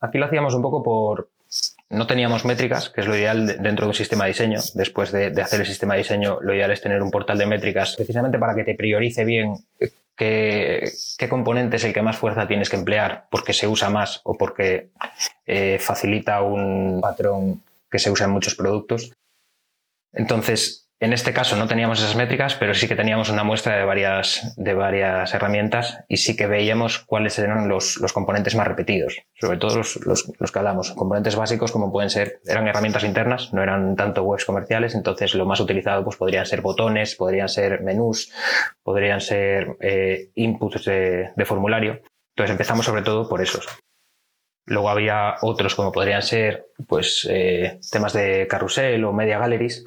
[0.00, 1.30] Aquí lo hacíamos un poco por...
[1.88, 4.60] No teníamos métricas, que es lo ideal dentro de un sistema de diseño.
[4.74, 7.46] Después de, de hacer el sistema de diseño, lo ideal es tener un portal de
[7.46, 9.56] métricas precisamente para que te priorice bien
[10.20, 14.36] qué, componente es el que más fuerza tienes que emplear porque se usa más o
[14.36, 14.90] porque
[15.46, 19.12] eh, facilita un patrón que se usa en muchos productos.
[20.12, 23.84] Entonces, en este caso no teníamos esas métricas, pero sí que teníamos una muestra de
[23.84, 29.56] varias, de varias herramientas y sí que veíamos cuáles eran los, componentes más repetidos, sobre
[29.56, 30.90] todo los, los, que hablamos.
[30.92, 35.46] Componentes básicos como pueden ser, eran herramientas internas, no eran tanto webs comerciales, entonces lo
[35.46, 38.30] más utilizado pues podrían ser botones, podrían ser menús,
[38.82, 42.02] podrían ser eh, inputs de, formulario.
[42.36, 43.66] Entonces empezamos sobre todo por esos.
[44.66, 49.84] Luego había otros como podrían ser pues eh, temas de carrusel o media galleries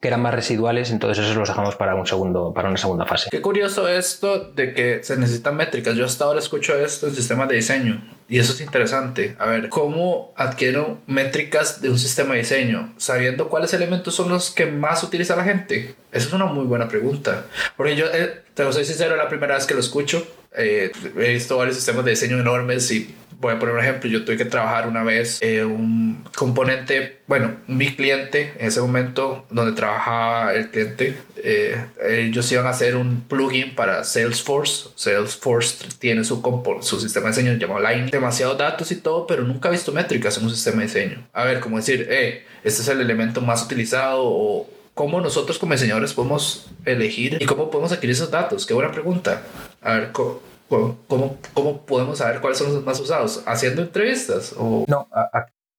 [0.00, 3.28] que eran más residuales, entonces esos los dejamos para un segundo, para una segunda fase.
[3.30, 5.94] Qué curioso esto de que se necesitan métricas.
[5.96, 9.36] Yo hasta ahora escucho esto en sistemas de diseño y eso es interesante.
[9.38, 14.50] A ver, ¿cómo adquiero métricas de un sistema de diseño sabiendo cuáles elementos son los
[14.50, 15.94] que más utiliza la gente?
[16.10, 17.46] Esa es una muy buena pregunta.
[17.76, 20.26] Porque yo, eh, te lo soy sincero, la primera vez que lo escucho.
[20.54, 24.24] Eh, he visto varios sistemas de diseño enormes y voy a poner un ejemplo, yo
[24.24, 29.72] tuve que trabajar una vez eh, un componente, bueno, mi cliente en ese momento donde
[29.72, 31.76] trabajaba el cliente, eh,
[32.08, 34.90] ellos iban a hacer un plugin para Salesforce.
[34.94, 36.40] Salesforce tiene su,
[36.82, 40.38] su sistema de diseño llamado Line, demasiados datos y todo, pero nunca he visto métricas
[40.38, 41.26] en un sistema de diseño.
[41.32, 45.72] A ver, como decir, eh, este es el elemento más utilizado o cómo nosotros como
[45.72, 48.66] diseñadores podemos elegir y cómo podemos adquirir esos datos.
[48.66, 49.42] Qué buena pregunta.
[49.80, 50.51] A ver, ¿cómo,
[51.06, 53.42] ¿Cómo, cómo, podemos saber cuáles son los más usados?
[53.46, 54.54] ¿Haciendo entrevistas?
[54.56, 55.06] O no,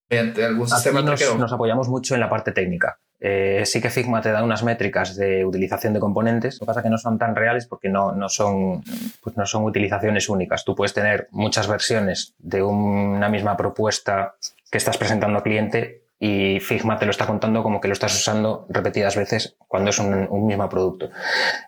[0.08, 2.99] mediante algún sistema nos, nos, apoyamos mucho en la parte técnica.
[3.19, 6.82] Eh, sí que Figma te da unas métricas de utilización de componentes, lo que pasa
[6.82, 8.84] es que no son tan reales porque no, no, son,
[9.21, 10.63] pues no son utilizaciones únicas.
[10.63, 14.36] Tú puedes tener muchas versiones de una misma propuesta
[14.69, 18.15] que estás presentando al cliente y Figma te lo está contando como que lo estás
[18.15, 21.09] usando repetidas veces cuando es un, mismo producto.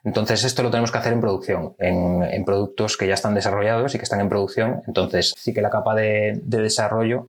[0.06, 3.98] Entonces esto lo tenemos que hacer en producción, en, productos que ya están desarrollados y
[3.98, 4.82] que están en producción.
[4.88, 7.28] Entonces sí que la capa de, desarrollo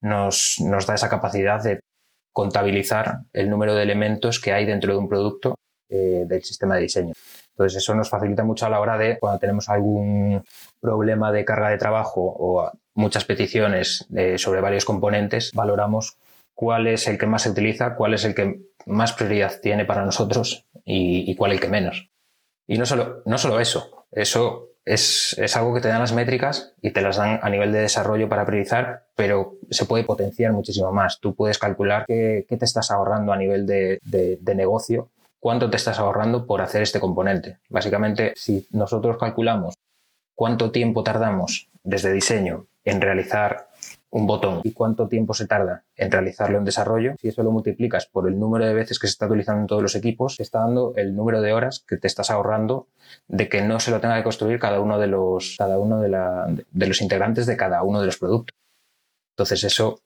[0.00, 1.78] nos, da esa capacidad de
[2.32, 5.54] contabilizar el número de elementos que hay dentro de un producto
[5.88, 7.12] eh, del sistema de diseño.
[7.50, 10.42] Entonces eso nos facilita mucho a la hora de cuando tenemos algún
[10.80, 16.16] problema de carga de trabajo o muchas peticiones eh, sobre varios componentes, valoramos
[16.56, 20.04] cuál es el que más se utiliza, cuál es el que más prioridad tiene para
[20.04, 22.08] nosotros y, cuál el que menos.
[22.66, 26.90] Y no solo, no solo eso, eso es, algo que te dan las métricas y
[26.90, 31.20] te las dan a nivel de desarrollo para priorizar, pero se puede potenciar muchísimo más.
[31.20, 35.98] Tú puedes calcular qué, te estás ahorrando a nivel de, de negocio, cuánto te estás
[35.98, 37.58] ahorrando por hacer este componente.
[37.68, 39.74] Básicamente, si nosotros calculamos
[40.34, 43.68] cuánto tiempo tardamos desde diseño en realizar
[44.10, 48.06] un botón y cuánto tiempo se tarda en realizarlo en desarrollo, si eso lo multiplicas
[48.06, 50.94] por el número de veces que se está utilizando en todos los equipos, está dando
[50.96, 52.86] el número de horas que te estás ahorrando
[53.28, 56.08] de que no se lo tenga que construir cada uno de los, cada uno de,
[56.08, 58.56] la, de los integrantes de cada uno de los productos.
[59.34, 60.00] Entonces eso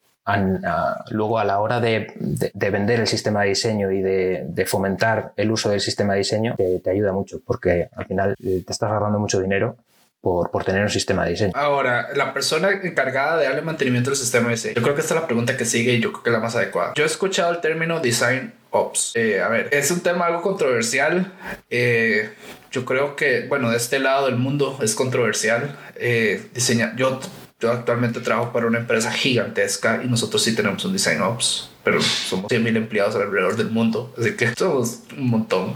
[1.11, 2.13] luego a la hora de,
[2.55, 6.81] vender el sistema de diseño y de, fomentar el uso del sistema de diseño, te,
[6.81, 9.77] te ayuda mucho porque al final eh, te estás ahorrando mucho dinero
[10.21, 11.53] por, por, tener un sistema de diseño.
[11.55, 15.15] Ahora, la persona encargada de darle mantenimiento al sistema de diseño, yo creo que esta
[15.15, 16.93] es la pregunta que sigue y yo creo que es la más adecuada.
[16.95, 19.13] Yo he escuchado el término design ops.
[19.15, 21.33] Eh, a ver, es un tema algo controversial.
[21.69, 22.31] Eh,
[22.71, 25.77] yo creo que, bueno, de este lado del mundo es controversial.
[25.97, 27.21] Eh, diseña, yo
[27.61, 32.01] yo actualmente trabajo para una empresa gigantesca y nosotros sí tenemos un Design Ops, pero
[32.01, 35.75] somos 100.000 empleados alrededor del mundo, así que somos un montón.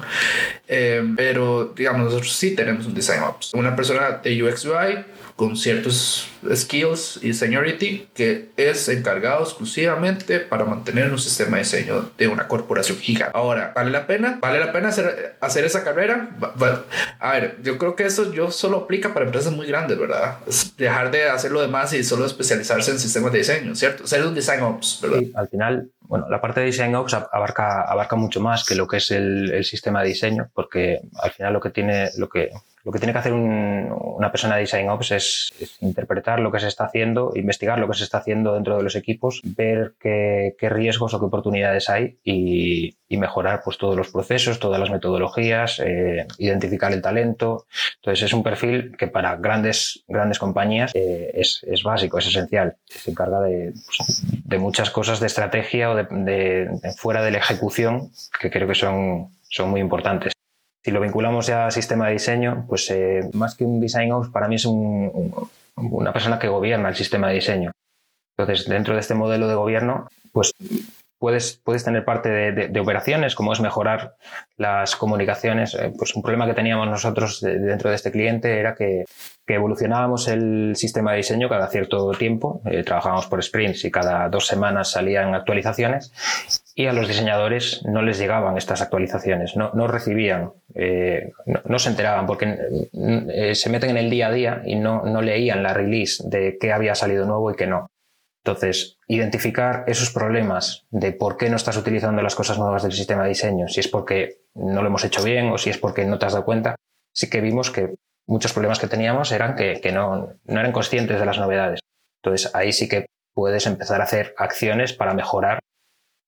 [0.67, 3.53] Eh, pero digamos, nosotros sí tenemos un Design Ops.
[3.55, 5.05] Una persona de UX UI
[5.37, 12.11] con ciertos skills y seniority que es encargado exclusivamente para mantener un sistema de diseño
[12.17, 13.37] de una corporación gigante.
[13.37, 14.39] Ahora, ¿vale la pena?
[14.41, 16.31] ¿Vale la pena hacer, hacer esa carrera?
[17.19, 20.39] A ver, yo creo que eso yo solo aplica para empresas muy grandes, ¿verdad?
[20.77, 24.07] dejar de hacer lo demás y solo especializarse en sistemas de diseño, ¿cierto?
[24.07, 25.19] Ser un design ops, ¿verdad?
[25.19, 28.87] Sí, al final, bueno, la parte de design ops abarca, abarca mucho más que lo
[28.87, 32.51] que es el, el sistema de diseño, porque al final lo que tiene, lo que
[32.85, 36.69] lo que tiene que hacer una persona de Design Ops es, interpretar lo que se
[36.69, 41.15] está haciendo, investigar lo que se está haciendo dentro de los equipos, ver qué, riesgos
[41.15, 46.93] o qué oportunidades hay y, mejorar pues, todos los procesos, todas las metodologías, eh, identificar
[46.93, 47.67] el talento.
[47.95, 52.75] Entonces es un perfil que para grandes, grandes compañías eh, es, básico, es esencial.
[52.87, 58.11] Se encarga de, pues, de muchas cosas de estrategia o de, fuera de la ejecución
[58.41, 60.34] que creo que son, son muy importantes.
[60.85, 64.29] Si lo vinculamos ya al sistema de diseño, pues eh, más que un design ops,
[64.29, 67.73] para mí es una persona que gobierna el sistema de diseño.
[68.37, 70.53] Entonces, dentro de este modelo de gobierno, pues
[71.25, 74.17] puedes, puedes tener parte de, operaciones, como es mejorar
[74.59, 75.75] las comunicaciones.
[75.75, 79.07] Eh, pues un problema que teníamos nosotros dentro de este cliente era que,
[79.47, 82.61] evolucionábamos el sistema de diseño cada cierto tiempo.
[82.67, 86.13] Eh, trabajábamos por sprints y cada dos semanas salían actualizaciones
[86.75, 91.89] y a los diseñadores no les llegaban estas actualizaciones, no, no recibían, eh, no, se
[91.89, 92.59] enteraban porque
[93.55, 96.73] se meten en el día a día y no, no leían la release de qué
[96.73, 97.91] había salido nuevo y qué no.
[98.47, 103.23] Entonces, identificar esos problemas de por qué no estás utilizando las cosas nuevas del sistema
[103.23, 106.19] de diseño, si es porque no lo hemos hecho bien o si es porque no
[106.19, 106.77] te has dado cuenta,
[107.15, 107.95] sí que vimos que
[108.27, 111.81] muchos problemas que teníamos eran que, no, no eran conscientes de las novedades.
[112.23, 115.61] Entonces, ahí sí que puedes empezar a hacer acciones para mejorar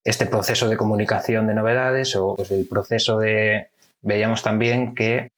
[0.03, 3.69] este proceso de comunicación de novedades o pues, el proceso de...
[4.01, 5.29] Veíamos también que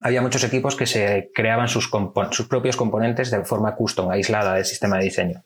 [0.00, 1.90] había muchos equipos que se creaban sus,
[2.30, 5.42] sus, propios componentes de forma custom, aislada del sistema de diseño.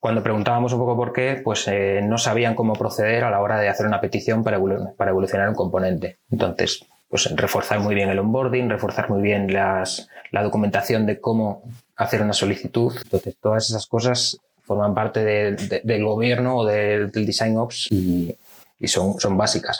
[0.00, 3.58] Cuando preguntábamos un poco por qué, pues eh, no sabían cómo proceder a la hora
[3.58, 4.60] de hacer una petición para,
[4.96, 6.18] para evolucionar un componente.
[6.30, 11.62] Entonces, pues reforzar muy bien el onboarding, reforzar muy bien las, la documentación de cómo
[11.94, 12.92] hacer una solicitud.
[13.04, 18.36] Entonces, todas esas cosas forman parte del gobierno o del, design ops y,
[18.80, 19.78] y son, son básicas.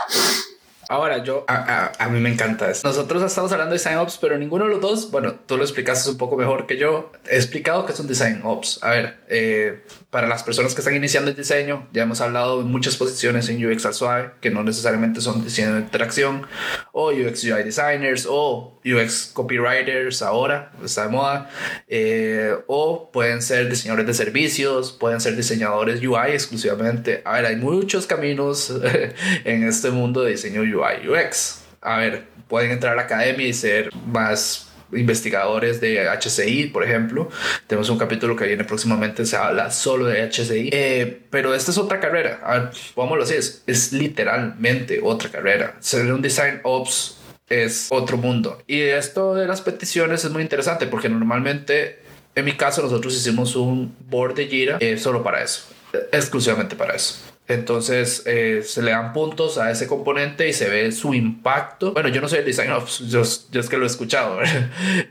[0.89, 2.87] Ahora, yo, a, a, mí me encanta esto.
[2.87, 6.11] Nosotros estamos hablando de Design Ops, pero ninguno de los dos, bueno, tú lo explicaste
[6.11, 7.11] un poco mejor que yo.
[7.29, 8.83] He explicado que es un Design Ops.
[8.83, 12.65] A ver, eh, para las personas que están iniciando el diseño, ya hemos hablado de
[12.65, 16.47] muchas posiciones en UX al suave, que no necesariamente son diseño de interacción,
[16.93, 21.51] o UX UI designers, o UX copywriters ahora, está de moda,
[21.89, 27.23] eh, o pueden ser diseñadores de servicios, pueden ser diseñadores UI exclusivamente.
[27.25, 28.73] A ver, hay muchos caminos
[29.45, 31.63] en este mundo de diseño UI UI UX.
[31.81, 37.29] A ver, pueden entrar a la academia y ser más investigadores de HCI, por ejemplo.
[37.67, 40.71] Tenemos un capítulo que viene próximamente, se habla solo de HCI.
[40.73, 42.41] Eh, pero esta es otra carrera.
[42.45, 45.77] A ver, lo así, es, es literalmente otra carrera.
[45.81, 48.63] Ser un Design Ops es otro mundo.
[48.67, 52.01] Y esto de las peticiones es muy interesante porque normalmente,
[52.35, 55.69] en mi caso, nosotros hicimos un board de Jira eh, solo para eso,
[56.13, 57.36] exclusivamente para eso.
[57.49, 61.93] Entonces eh, se le dan puntos a ese componente y se ve su impacto.
[61.93, 62.71] Bueno, yo no soy el design
[63.09, 64.41] yo, es que lo he escuchado.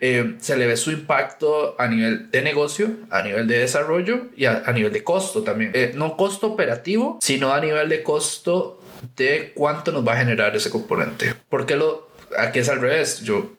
[0.01, 4.45] Eh, se le ve su impacto a nivel de negocio, a nivel de desarrollo y
[4.45, 5.71] a, nivel de costo también.
[5.73, 8.81] Eh, no costo operativo, sino a nivel de costo
[9.15, 11.33] de cuánto nos va a generar ese componente.
[11.49, 13.21] Porque lo, aquí es al revés.
[13.21, 13.53] Yo,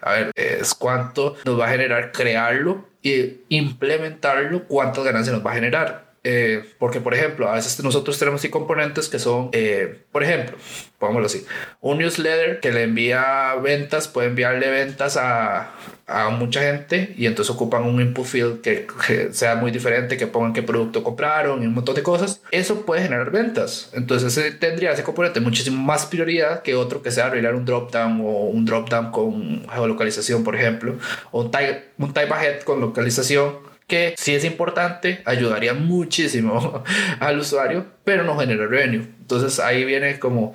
[0.00, 5.52] a ver, es cuánto nos va a generar crearlo y implementarlo, cuántas ganancias nos va
[5.52, 10.22] a generar eh, porque por ejemplo, a veces nosotros tenemos componentes que son, eh, por
[10.22, 10.56] ejemplo,
[10.98, 11.44] pongámoslo así,
[11.80, 15.72] un newsletter que le envía ventas, puede enviarle ventas a,
[16.06, 18.86] a mucha gente y entonces ocupan un input field que,
[19.32, 22.40] sea muy diferente, que pongan qué producto compraron y un montón de cosas.
[22.50, 23.90] Eso puede generar ventas.
[23.92, 27.92] Entonces ese, tendría ese componente muchísimo más prioridad que otro que sea arreglar un drop
[27.92, 30.96] down o un drop down con geolocalización, por ejemplo,
[31.30, 36.82] o un type, un type ahead con localización que si es importante, ayudaría muchísimo
[37.20, 39.06] al usuario, pero no genera revenue.
[39.20, 40.54] Entonces ahí viene como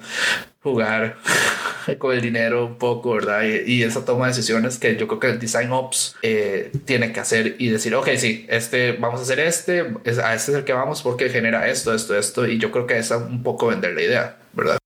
[0.64, 1.18] jugar
[2.00, 3.44] con el dinero un poco, ¿verdad?
[3.44, 7.20] Y, esa toma de decisiones que yo creo que el Design Ops eh, tiene que
[7.20, 10.74] hacer y decir, ok, sí, este, vamos a hacer este, a este es el que
[10.74, 14.02] vamos porque genera esto, esto, esto, y yo creo que es un poco vender la
[14.02, 14.80] idea, ¿verdad?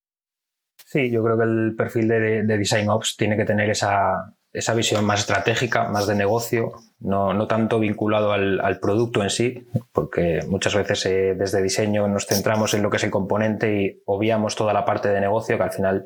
[0.86, 4.74] Sí, yo creo que el perfil de, de Design Ops tiene que tener esa, esa
[4.74, 9.68] visión más estratégica, más de negocio, no, no tanto vinculado al, al, producto en sí,
[9.94, 14.02] porque muchas veces eh, desde diseño nos centramos en lo que es el componente y
[14.06, 16.06] obviamos toda la parte de negocio que al final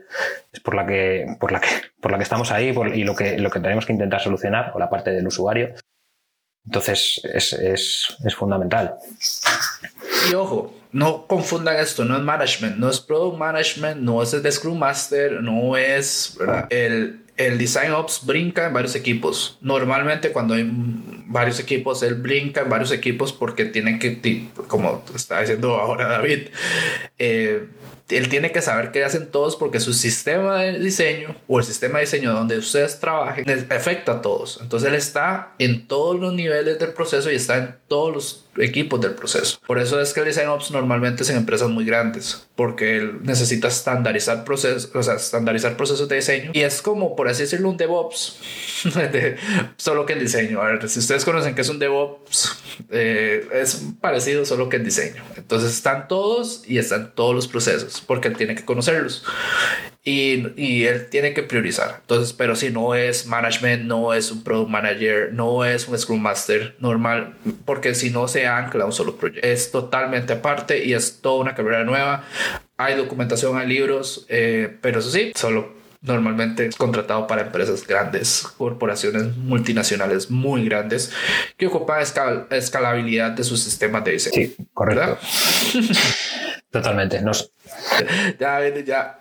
[0.54, 1.68] es por la que, por la que,
[2.00, 4.80] por la que estamos ahí y lo que, lo que tenemos que intentar solucionar, o
[4.80, 5.74] la parte del usuario.
[6.66, 8.96] Entonces es, es, es fundamental.
[10.30, 14.52] Y ojo, no confundan esto, no es management, no es product management, no es el
[14.52, 16.38] Scrum Master, no es
[16.70, 19.58] el el Design Ops brinca en varios equipos.
[19.62, 20.66] Normalmente cuando hay
[21.28, 26.48] varios equipos, él brinca en varios equipos porque tiene que, como está diciendo ahora David,
[27.20, 27.68] eh,
[28.10, 32.00] él tiene que saber qué hacen todos porque su sistema de diseño o el sistema
[32.00, 34.60] de diseño donde ustedes trabajen afecta a todos.
[34.62, 39.02] Entonces él está en todos los niveles del proceso y está en todos los equipos
[39.02, 39.60] del proceso.
[39.66, 43.20] Por eso es que el Design Ops normalmente es en empresas muy grandes, porque él
[43.24, 46.52] necesita estandarizar procesos, o sea, estandarizar procesos de diseño.
[46.54, 48.40] Y es como, por así decirlo, un DevOps,
[49.78, 50.62] solo que el diseño.
[50.62, 52.58] A ver, si ustedes conocen que es un DevOps,
[52.90, 55.24] eh, es parecido solo que el diseño.
[55.36, 59.24] Entonces están todos y están todos los procesos, porque él tiene que conocerlos
[60.04, 61.98] y, y, él tiene que priorizar.
[62.02, 66.22] Entonces, pero si no es management, no es un product manager, no es un Scrum
[66.22, 67.36] Master normal,
[67.66, 69.48] porque si no se ancla a un solo proyecto.
[69.48, 72.24] Es totalmente aparte y es toda una carrera nueva.
[72.78, 78.44] Hay documentación, hay libros, eh, pero eso sí, solo normalmente es contratado para empresas grandes,
[78.58, 81.12] corporaciones multinacionales muy grandes
[81.58, 82.02] que ocupan
[82.52, 84.48] escalabilidad de sus sistemas de diseño.
[84.48, 85.18] Sí, correcto.
[86.76, 87.22] Totalmente.
[87.22, 87.52] Nos...
[88.40, 89.20] Ya, ya.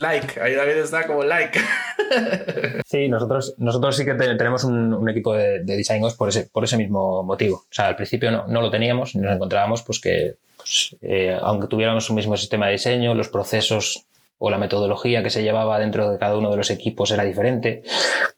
[0.00, 0.40] Like.
[0.40, 1.58] Ahí David está como like.
[2.86, 6.76] Sí, nosotros, nosotros sí que tenemos un, equipo de, de designers por ese, por ese
[6.76, 7.56] mismo motivo.
[7.56, 11.66] O sea, al principio no, no lo teníamos, nos encontrábamos pues que, pues, eh, aunque
[11.66, 14.06] tuviéramos un mismo sistema de diseño, los procesos
[14.38, 17.82] o la metodología que se llevaba dentro de cada uno de los equipos era diferente.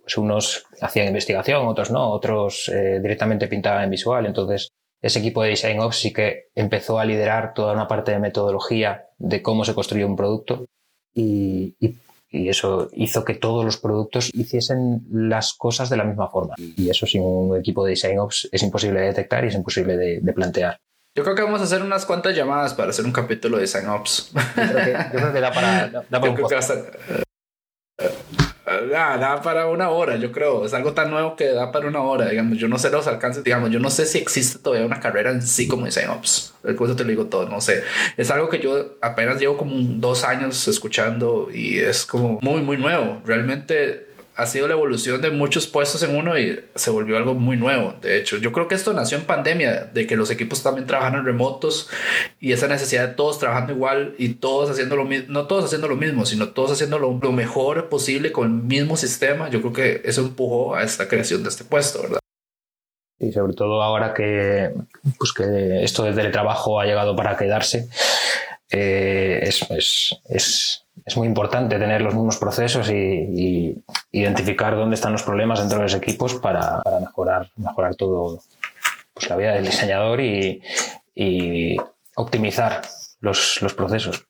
[0.00, 4.26] Pues unos hacían investigación, otros no, otros eh, directamente pintaban en visual.
[4.26, 8.18] Entonces, ese equipo de Design Ops sí que empezó a liderar toda una parte de
[8.18, 10.66] metodología de cómo se construye un producto
[11.14, 11.76] y,
[12.30, 16.56] eso hizo que todos los productos hiciesen las cosas de la misma forma.
[16.58, 19.96] Y eso sin un equipo de Design Ops es imposible de detectar y es imposible
[19.96, 20.78] de, plantear.
[21.18, 23.88] Yo creo que vamos a hacer unas cuantas llamadas para hacer un capítulo de Design
[23.88, 24.30] Ops.
[24.32, 26.36] Yo creo que, da para, da para un
[28.94, 30.64] Ah, da para una hora, yo creo.
[30.64, 32.56] Es algo tan nuevo que da para una hora, digamos.
[32.56, 33.70] Yo no sé los alcances, digamos.
[33.70, 36.54] Yo no sé si existe todavía una carrera en sí como Design Ops.
[36.62, 37.82] Eso te lo digo todo, no sé.
[38.16, 42.76] Es algo que yo apenas llevo como dos años escuchando y es como muy, muy
[42.76, 43.20] nuevo.
[43.24, 44.07] Realmente
[44.38, 47.96] ha sido la evolución de muchos puestos en uno y se volvió algo muy nuevo.
[48.00, 51.16] De hecho, yo creo que esto nació en pandemia, de que los equipos también trabajan
[51.16, 51.90] en remotos
[52.38, 55.88] y esa necesidad de todos trabajando igual y todos haciendo lo mismo, no todos haciendo
[55.88, 59.50] lo mismo, sino todos haciendo lo, mejor posible con el mismo sistema.
[59.50, 62.20] Yo creo que eso empujó a esta creación de este puesto, ¿verdad?
[63.18, 64.70] Y sobre todo ahora que,
[65.18, 67.88] pues que esto del teletrabajo ha llegado para quedarse,
[68.70, 70.84] eh, es, es es
[71.16, 75.94] muy importante tener los mismos procesos y, identificar dónde están los problemas dentro de los
[75.94, 78.40] equipos para, mejorar, mejorar todo
[79.12, 81.76] pues, la vida del diseñador y,
[82.14, 82.82] optimizar
[83.20, 84.24] los, procesos.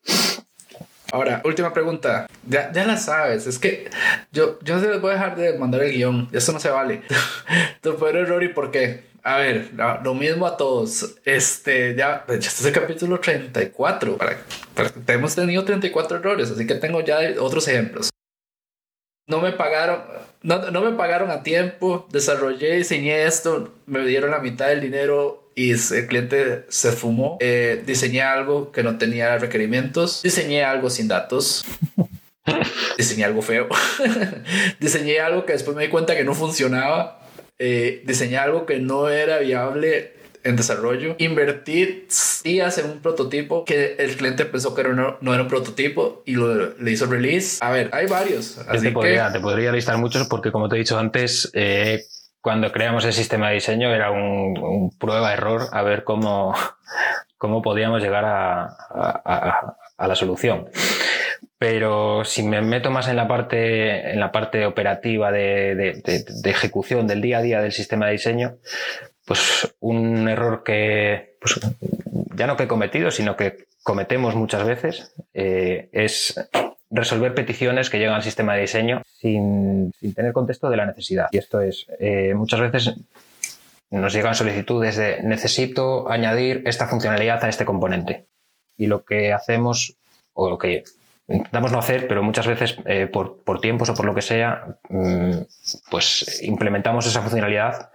[1.11, 2.27] Ahora, última pregunta.
[2.47, 3.47] Ya, ya, la sabes.
[3.47, 3.89] Es que
[4.31, 6.29] yo, yo se les voy a dejar de mandar el guion.
[6.33, 7.03] Eso no se vale.
[7.81, 9.08] tu peor error y por qué.
[9.23, 11.17] A ver, lo mismo a todos.
[11.25, 14.17] Este, ya, ya este es el capítulo 34.
[14.17, 14.37] Para,
[15.09, 18.11] hemos tenido 34 errores, así que tengo ya otros ejemplos.
[19.27, 20.03] No me pagaron,
[20.43, 25.51] no, no me pagaron a tiempo, desarrollé, diseñé esto, me dieron la mitad del dinero
[25.55, 27.37] y el cliente se fumó.
[27.41, 31.65] Eh, diseñé algo que no tenía requerimientos, diseñé algo sin datos.
[32.97, 33.69] diseñé algo feo.
[34.81, 37.28] diseñé algo que después me di cuenta que no funcionaba
[37.59, 42.09] eh, diseñé algo que no era viable en desarrollo, invertir
[42.43, 46.35] días en un prototipo que el cliente pensó que no, no era un prototipo y
[46.35, 47.59] lo, le hizo release.
[47.61, 48.59] A ver, hay varios.
[48.69, 52.05] Así te, podría, te podría listar muchos porque como te he dicho antes, eh,
[52.41, 56.55] cuando creamos el sistema de diseño era un, prueba-error a ver cómo,
[57.37, 60.69] cómo podíamos llegar a, a, a, la solución.
[61.59, 67.07] Pero si me meto más en la parte, en la parte operativa de, de, ejecución
[67.09, 68.59] del día a día del sistema de diseño,
[69.27, 71.61] pues un error que pues,
[72.37, 76.49] ya no que he cometido, sino que cometemos muchas veces eh, es
[76.91, 81.29] resolver peticiones que llegan al sistema de diseño sin, sin tener contexto de la necesidad.
[81.33, 82.95] Y esto es, eh, muchas veces
[83.91, 88.27] nos llegan solicitudes de necesito añadir esta funcionalidad a este componente.
[88.77, 89.97] Y lo que hacemos,
[90.35, 90.85] o lo que
[91.29, 94.79] intentamos no hacer, pero muchas veces eh, por, por, tiempos o por lo que sea,
[94.89, 95.33] mm,
[95.91, 97.91] pues implementamos esa funcionalidad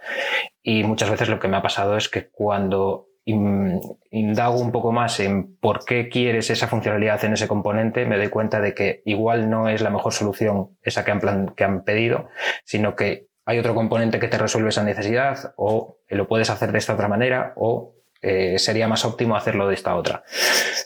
[0.62, 5.18] y muchas veces lo que me ha pasado es que cuando indago un poco más
[5.18, 9.48] en por qué quieres esa funcionalidad en ese componente, me doy cuenta de que igual
[9.48, 12.28] no es la mejor solución esa que han, que han pedido,
[12.64, 16.78] sino que hay otro componente que te resuelve esa necesidad o lo puedes hacer de
[16.78, 17.94] esta otra manera o
[18.26, 20.24] eh, sería más óptimo hacerlo de esta otra.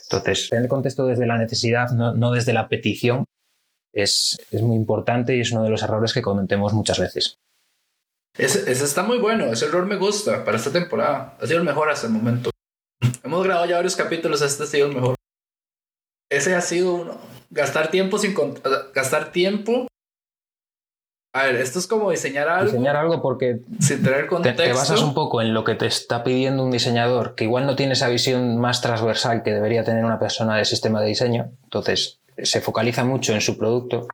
[0.03, 3.23] Entonces, en el contexto desde la necesidad, no, no desde la petición,
[3.93, 7.39] es, es, muy importante y es uno de los errores que cometemos muchas veces.
[8.37, 11.37] Ese, está muy bueno, ese error me gusta para esta temporada.
[11.39, 12.51] Ha sido el mejor hasta el momento.
[13.23, 15.15] Hemos grabado ya varios capítulos, este ha sido el mejor.
[16.29, 17.17] Ese ha sido uno.
[17.49, 18.35] Gastar tiempo sin
[18.93, 19.87] gastar tiempo.
[21.33, 22.71] A ver, esto es como diseñar algo.
[22.71, 24.63] Diseñar algo porque sin tener contexto.
[24.63, 27.67] Te, te basas un poco en lo que te está pidiendo un diseñador, que igual
[27.67, 31.51] no tiene esa visión más transversal que debería tener una persona de sistema de diseño.
[31.63, 34.07] Entonces, se focaliza mucho en su producto.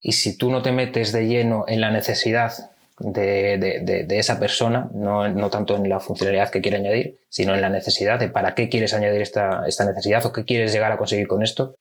[0.00, 2.52] Y si tú no te metes de lleno en la necesidad
[2.98, 7.54] de, de, de, esa persona, no, no, tanto en la funcionalidad que quiere añadir, sino
[7.54, 10.92] en la necesidad de para qué quieres añadir esta, esta necesidad o qué quieres llegar
[10.92, 11.74] a conseguir con esto.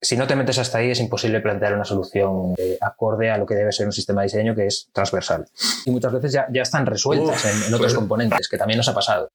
[0.00, 3.46] Si no te metes hasta ahí, es imposible plantear una solución eh, acorde a lo
[3.46, 5.46] que debe ser un sistema de diseño que es transversal.
[5.84, 8.88] Y muchas veces ya, ya están resueltas en, en, otros pues, componentes, que también nos
[8.88, 9.28] ha pasado.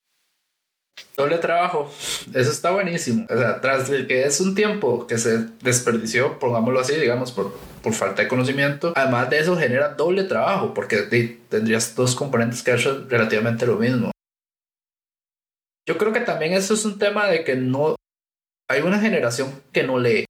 [1.17, 1.91] Doble trabajo,
[2.33, 3.27] eso está buenísimo.
[3.29, 7.53] O sea, tras de que es un tiempo que se desperdició, pongámoslo así, digamos, por,
[7.83, 10.97] por falta de conocimiento, además de eso genera doble trabajo, porque
[11.49, 14.11] tendrías dos componentes que hacen relativamente lo mismo.
[15.85, 17.95] Yo creo que también eso es un tema de que no
[18.69, 20.25] hay una generación que no lee.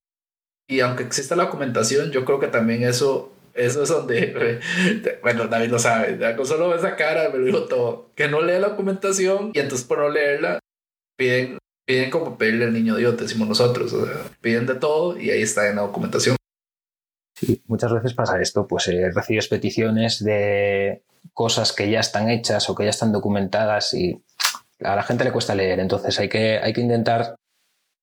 [0.74, 4.59] Y aunque exista la documentación, yo creo que también eso eso es donde,
[5.21, 8.59] bueno, David lo sabe, con solo esa cara me lo dijo todo, que no lee
[8.59, 10.57] la documentación y entonces por no leerla
[11.15, 15.30] piden, piden como pedirle al niño Dios, decimos nosotros, o sea, piden de todo y
[15.30, 16.36] ahí está en la documentación.
[17.39, 21.03] Sí, muchas veces pasa esto, pues eh, recibes peticiones de
[21.34, 24.19] cosas que ya están hechas o que ya están documentadas y
[24.80, 27.36] a la gente le cuesta leer, entonces hay que, hay que intentar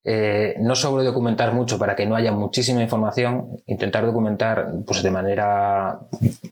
[0.02, 5.10] eh, no sobre documentar mucho para que no haya muchísima información, intentar documentar pues, de
[5.10, 6.00] manera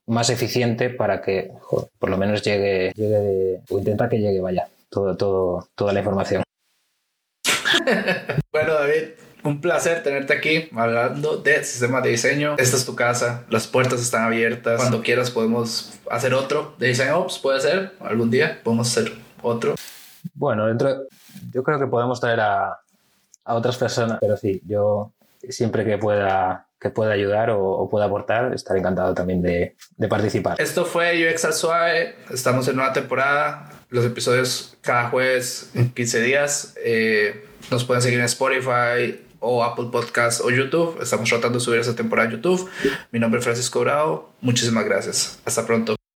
[0.07, 4.41] más eficiente para que joder, por lo menos llegue, llegue de, o intenta que llegue,
[4.41, 6.43] vaya, todo, todo, toda la información.
[8.53, 9.05] bueno, David,
[9.45, 12.55] un placer tenerte aquí hablando de sistemas de diseño.
[12.59, 14.79] Esta es tu casa, las puertas están abiertas.
[14.79, 19.75] Cuando quieras podemos hacer otro de Design Ops, puede ser, algún día podemos hacer otro.
[20.35, 21.07] Bueno, dentro,
[21.55, 22.79] yo creo que podemos traer a,
[23.49, 24.19] a otras personas.
[24.21, 25.13] Pero sí, yo
[25.49, 30.09] siempre que pueda que pueda ayudar o, o pueda aportar, estaré encantado también de, de,
[30.09, 30.61] participar.
[30.61, 36.23] Esto fue UX al Suave, estamos en nueva temporada, los episodios cada jueves en 15
[36.23, 36.75] días.
[36.85, 40.99] Eh, nos pueden seguir en Spotify o Apple Podcast o YouTube.
[41.03, 42.71] Estamos tratando de subir esta temporada a YouTube.
[43.11, 44.31] Mi nombre es Francisco Bravo.
[44.41, 45.41] Muchísimas gracias.
[45.45, 45.98] Hasta pronto.